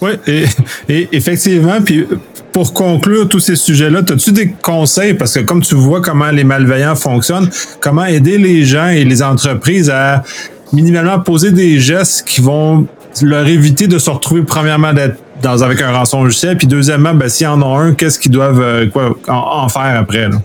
[0.02, 2.06] Oui, et, effectivement, puis
[2.52, 6.42] pour conclure tous ces sujets-là, as-tu des conseils, parce que comme tu vois comment les
[6.42, 10.24] malveillants fonctionnent, comment aider les gens et les entreprises à
[10.72, 12.86] minimalement poser des gestes qui vont
[13.22, 17.28] leur éviter de se retrouver premièrement d'être dans avec un rançon logiciel, puis deuxièmement, ben,
[17.28, 20.28] s'ils en ont un, qu'est-ce qu'ils doivent euh, quoi, en, faire après?
[20.28, 20.36] Là?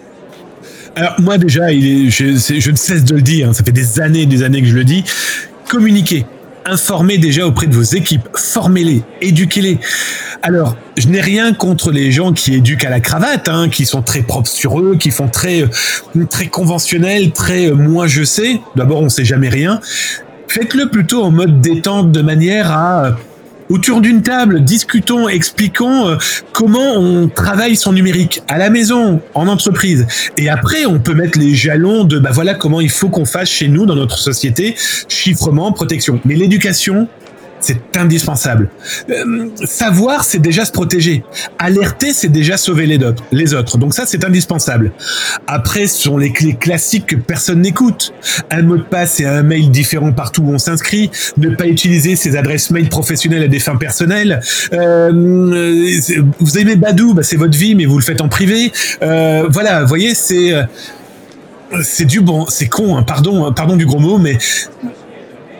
[0.95, 4.25] Alors moi déjà, je, ne cesse de le dire, hein, ça fait des années et
[4.25, 5.03] des années que je le dis,
[5.67, 6.25] communiquez
[6.65, 9.79] informez déjà auprès de vos équipes, formez-les, éduquez-les.
[10.41, 14.01] Alors, je n'ai rien contre les gens qui éduquent à la cravate, hein, qui sont
[14.01, 15.63] très propres sur eux, qui font très,
[16.29, 18.59] très conventionnel, très euh, moi je sais.
[18.75, 19.79] D'abord, on sait jamais rien.
[20.55, 23.17] Faites-le plutôt en mode détente, de manière à
[23.67, 26.15] autour d'une table, discutons, expliquons euh,
[26.53, 30.07] comment on travaille son numérique à la maison, en entreprise.
[30.37, 33.49] Et après, on peut mettre les jalons de bah voilà comment il faut qu'on fasse
[33.49, 34.77] chez nous dans notre société,
[35.09, 36.21] chiffrement, protection.
[36.23, 37.09] Mais l'éducation,
[37.65, 38.69] c'est indispensable.
[39.09, 41.23] Euh, savoir, c'est déjà se protéger.
[41.57, 43.79] Alerter, c'est déjà sauver les, autres, les autres.
[43.79, 44.91] Donc ça, c'est indispensable.
[45.47, 48.13] Après, ce sont les clés classiques que personne n'écoute.
[48.51, 51.09] Un mot de passe et un mail différent partout où on s'inscrit.
[51.37, 54.39] Ne pas utiliser ses adresses mail professionnelles à des fins personnelles.
[54.73, 55.11] Euh,
[56.39, 58.71] vous aimez Badou, bah c'est votre vie, mais vous le faites en privé.
[59.01, 60.53] Euh, voilà, vous voyez, c'est
[61.81, 64.37] c'est du bon, c'est con, hein, pardon, pardon du gros mot, mais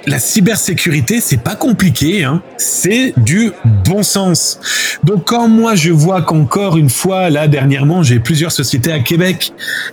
[0.07, 2.41] la cybersécurité, c'est pas compliqué, hein.
[2.57, 3.51] c'est du
[3.85, 4.59] bon sens.
[5.03, 9.51] Donc quand moi je vois qu'encore une fois, là dernièrement, j'ai plusieurs sociétés à Québec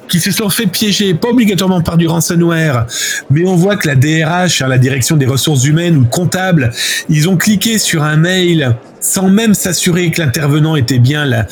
[0.08, 2.86] qui se sont fait piéger, pas obligatoirement par du ransomware,
[3.30, 6.72] mais on voit que la DRH, hein, la direction des ressources humaines ou comptable,
[7.08, 11.46] ils ont cliqué sur un mail sans même s'assurer que l'intervenant était bien, la,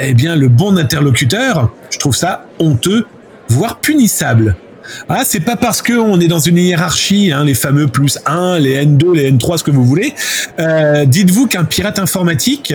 [0.00, 1.72] eh bien le bon interlocuteur.
[1.90, 3.06] Je trouve ça honteux,
[3.48, 4.56] voire punissable.
[5.08, 8.58] Ah, c'est pas parce que on est dans une hiérarchie, hein, les fameux plus 1,
[8.58, 10.14] les N2, les N3, ce que vous voulez.
[10.58, 12.74] Euh, Dites-vous qu'un pirate informatique,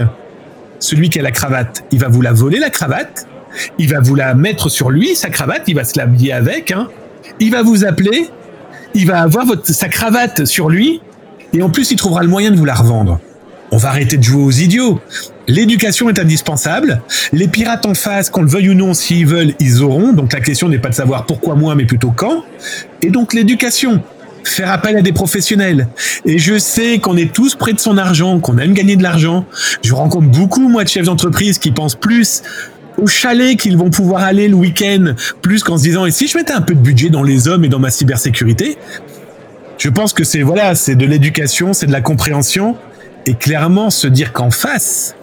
[0.80, 3.28] celui qui a la cravate, il va vous la voler la cravate,
[3.78, 6.88] il va vous la mettre sur lui, sa cravate, il va se l'habiller avec, hein,
[7.40, 8.30] il va vous appeler,
[8.94, 11.02] il va avoir votre, sa cravate sur lui,
[11.54, 13.20] et en plus il trouvera le moyen de vous la revendre.
[13.72, 15.00] On va arrêter de jouer aux idiots.
[15.52, 17.02] L'éducation est indispensable.
[17.34, 20.14] Les pirates en face, qu'on le veuille ou non, s'ils veulent, ils auront.
[20.14, 22.46] Donc la question n'est pas de savoir pourquoi moi, mais plutôt quand.
[23.02, 24.02] Et donc l'éducation.
[24.46, 25.90] Faire appel à des professionnels.
[26.26, 29.46] Et je sais qu'on est tous près de son argent, qu'on aime gagner de l'argent.
[29.84, 32.44] Je rencontre beaucoup, moi, de chefs d'entreprise qui pensent plus
[32.98, 36.38] au chalet qu'ils vont pouvoir aller le week-end, plus qu'en se disant, et si je
[36.38, 38.78] mettais un peu de budget dans les hommes et dans ma cybersécurité,
[39.78, 42.78] je pense que c'est, voilà, c'est de l'éducation, c'est de la compréhension,
[43.26, 45.16] et clairement se dire qu'en face,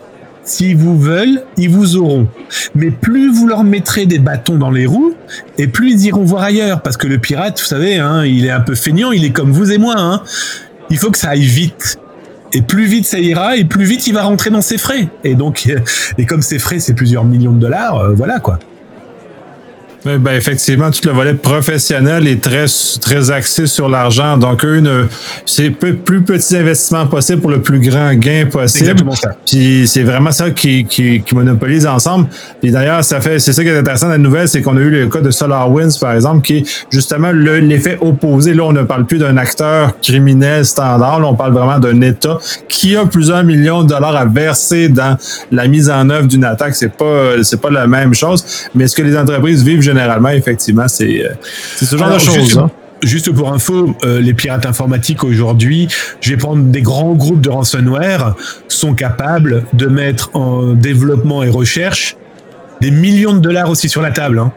[0.49, 2.29] s'ils vous veulent, ils vous auront.
[2.75, 5.15] Mais plus vous leur mettrez des bâtons dans les roues,
[5.59, 6.83] et plus ils iront voir ailleurs.
[6.83, 9.53] Parce que le pirate, vous savez, hein, il est un peu feignant, il est comme
[9.53, 9.95] vous et moi.
[9.97, 10.23] Hein.
[10.91, 11.99] Il faut que ça aille vite.
[12.55, 15.09] Et plus vite ça ira, et plus vite il va rentrer dans ses frais.
[15.25, 15.69] Et donc,
[16.19, 18.59] et comme ses frais, c'est plusieurs millions de dollars, euh, voilà quoi.
[20.05, 22.67] Ben, effectivement, tout le volet professionnel est très,
[23.01, 24.37] très axé sur l'argent.
[24.37, 24.81] Donc, eux,
[25.45, 29.05] c'est peu, plus petits investissements possible pour le plus grand gain possible.
[29.45, 32.29] Puis c'est vraiment ça qui, qui, qui, monopolise ensemble.
[32.61, 34.81] Puis d'ailleurs, ça fait, c'est ça qui est intéressant dans la nouvelle, c'est qu'on a
[34.81, 38.55] eu le cas de SolarWinds, par exemple, qui est justement l'effet opposé.
[38.55, 41.19] Là, on ne parle plus d'un acteur criminel standard.
[41.21, 45.17] Là, on parle vraiment d'un État qui a plusieurs millions de dollars à verser dans
[45.51, 46.77] la mise en œuvre d'une attaque.
[46.77, 48.69] C'est pas, c'est pas la même chose.
[48.77, 51.31] Mais ce que les entreprises vivent généralement, effectivement, c'est euh,
[51.77, 52.35] ce genre Alors, de choses.
[52.35, 52.70] Juste, hein.
[53.03, 55.88] juste pour info, euh, les pirates informatiques aujourd'hui,
[56.20, 58.35] je vais prendre des grands groupes de ransomware,
[58.68, 62.16] sont capables de mettre en développement et recherche
[62.80, 64.39] des millions de dollars aussi sur la table.
[64.39, 64.53] Hein.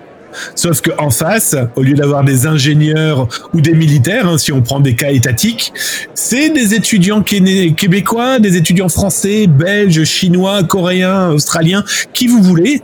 [0.55, 4.79] Sauf qu'en face, au lieu d'avoir des ingénieurs ou des militaires, hein, si on prend
[4.79, 5.73] des cas étatiques,
[6.13, 12.81] c'est des étudiants québécois, des étudiants français, belges, chinois, coréens, australiens, qui vous voulez,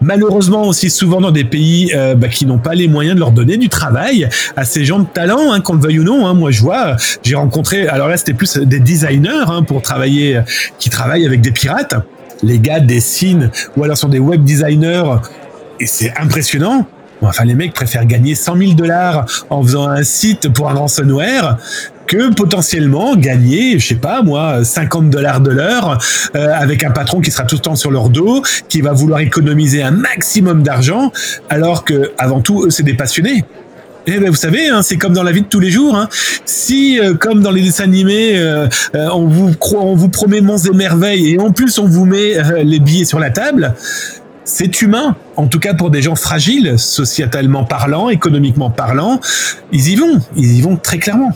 [0.00, 3.32] malheureusement aussi souvent dans des pays euh, bah, qui n'ont pas les moyens de leur
[3.32, 6.26] donner du travail à ces gens de talent, hein, qu'on le veuille ou non.
[6.26, 6.34] Hein.
[6.34, 10.40] Moi, je vois, j'ai rencontré, alors là, c'était plus des designers hein, pour travailler,
[10.78, 11.94] qui travaillent avec des pirates.
[12.42, 15.18] Les gars dessinent ou alors sont des web designers
[15.78, 16.86] et c'est impressionnant.
[17.22, 21.58] Enfin, les mecs préfèrent gagner 100 000 dollars en faisant un site pour un ransomware
[22.10, 25.96] que potentiellement gagner, je sais pas moi, 50 dollars de l'heure
[26.34, 29.20] euh, avec un patron qui sera tout le temps sur leur dos, qui va vouloir
[29.20, 31.12] économiser un maximum d'argent,
[31.48, 33.44] alors que avant tout, eux, c'est des passionnés.
[34.08, 35.94] Eh ben, vous savez, hein, c'est comme dans la vie de tous les jours.
[35.94, 36.08] Hein.
[36.44, 40.74] Si, euh, comme dans les dessins animés, euh, on vous on vous promet monts et
[40.74, 42.34] merveilles et en plus on vous met
[42.64, 43.74] les billets sur la table,
[44.42, 45.14] c'est humain.
[45.36, 49.20] En tout cas pour des gens fragiles, sociétalement parlant, économiquement parlant,
[49.70, 50.18] ils y vont.
[50.34, 51.30] Ils y vont très clairement.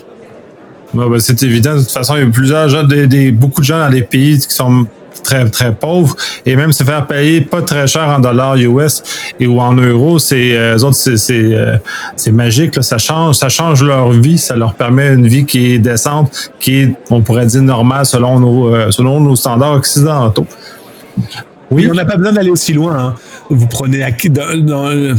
[0.94, 1.74] Ben, c'est évident.
[1.74, 4.38] De toute façon, il y a plusieurs gens, des, beaucoup de gens dans les pays
[4.38, 4.86] qui sont
[5.22, 9.02] très très pauvres et même se faire payer pas très cher en dollars US
[9.40, 11.76] et ou en euros c'est euh, autres c'est euh,
[12.16, 12.82] c'est magique là.
[12.82, 16.80] ça change ça change leur vie ça leur permet une vie qui est décente qui
[16.80, 20.46] est on pourrait dire normale selon nos euh, selon nos standards occidentaux
[21.70, 21.88] oui.
[21.90, 22.98] On n'a pas besoin d'aller aussi loin.
[22.98, 23.14] Hein.
[23.50, 25.14] Vous prenez dans, euh,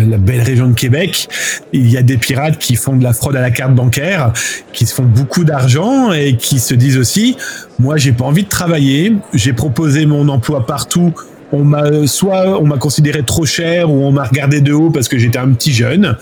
[0.00, 1.28] la belle région de Québec,
[1.72, 4.32] il y a des pirates qui font de la fraude à la carte bancaire,
[4.72, 7.36] qui se font beaucoup d'argent et qui se disent aussi,
[7.78, 11.12] moi j'ai pas envie de travailler, j'ai proposé mon emploi partout.
[11.50, 15.08] On m'a soit on m'a considéré trop cher ou on m'a regardé de haut parce
[15.08, 16.16] que j'étais un petit jeune.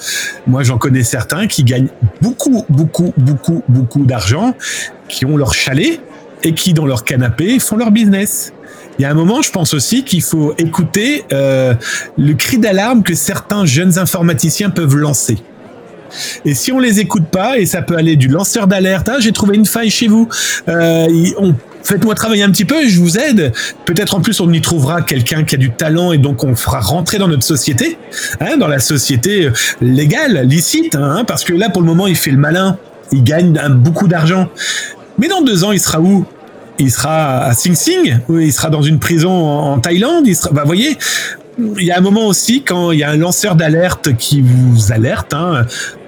[0.46, 1.88] Moi, j'en connais certains qui gagnent
[2.22, 4.54] beaucoup, beaucoup, beaucoup, beaucoup d'argent,
[5.08, 6.00] qui ont leur chalet
[6.44, 8.52] et qui dans leur canapé font leur business
[8.98, 11.74] il y a un moment, je pense aussi qu'il faut écouter euh,
[12.16, 15.38] le cri d'alarme que certains jeunes informaticiens peuvent lancer.
[16.44, 19.32] Et si on les écoute pas, et ça peut aller du lanceur d'alerte, ah, j'ai
[19.32, 20.28] trouvé une faille chez vous,
[20.68, 21.06] euh,
[21.82, 23.52] faites-moi travailler un petit peu, je vous aide.
[23.84, 26.80] Peut-être en plus on y trouvera quelqu'un qui a du talent et donc on fera
[26.80, 27.98] rentrer dans notre société,
[28.40, 32.16] hein, dans la société euh, légale, licite, hein, parce que là pour le moment il
[32.16, 32.78] fait le malin,
[33.12, 34.48] il gagne beaucoup d'argent.
[35.18, 36.24] Mais dans deux ans il sera où?
[36.78, 40.26] Il sera à Sing Sing, il sera dans une prison en, Thaïlande.
[40.26, 40.96] Il sera, bah, voyez,
[41.58, 44.92] il y a un moment aussi quand il y a un lanceur d'alerte qui vous
[44.92, 45.66] alerte, hein,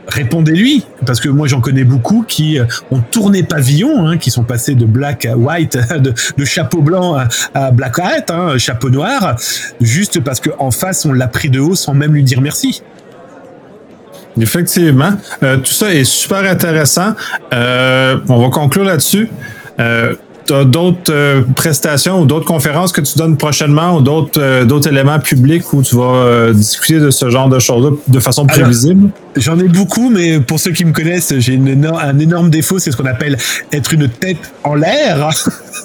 [0.09, 2.59] répondez-lui, parce que moi j'en connais beaucoup qui
[2.91, 5.79] ont tourné pavillon, hein, qui sont passés de black à white,
[6.37, 7.17] de, chapeau blanc
[7.55, 9.37] à, black white, hein, chapeau noir,
[9.81, 12.83] juste parce qu'en face on l'a pris de haut sans même lui dire merci.
[14.41, 15.13] Effectivement,
[15.43, 17.15] euh, tout ça est super intéressant.
[17.53, 19.29] Euh, on va conclure là-dessus.
[19.81, 20.15] Euh,
[20.65, 25.19] d'autres euh, prestations ou d'autres conférences que tu donnes prochainement ou d'autres euh, d'autres éléments
[25.19, 29.11] publics où tu vas euh, discuter de ce genre de choses-là de façon prévisible?
[29.37, 32.97] J'en ai beaucoup, mais pour ceux qui me connaissent, j'ai un énorme défaut, c'est ce
[32.97, 33.37] qu'on appelle
[33.73, 35.29] être une tête en l'air.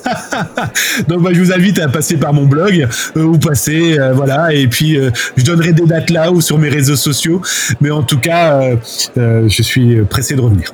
[1.07, 4.97] Donc bah, je vous invite à passer par mon blog ou passer, voilà, et puis
[5.37, 7.41] je donnerai des dates là ou sur mes réseaux sociaux.
[7.79, 8.61] Mais en tout cas,
[9.15, 10.73] je suis pressé de revenir.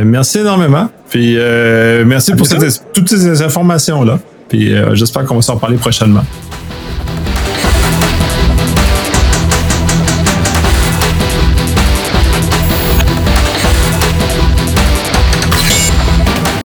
[0.00, 0.88] Ben, merci énormément.
[1.10, 2.48] Puis euh, merci pour
[2.94, 4.18] toutes ces informations-là.
[4.48, 6.24] Puis euh, j'espère qu'on va s'en parler prochainement.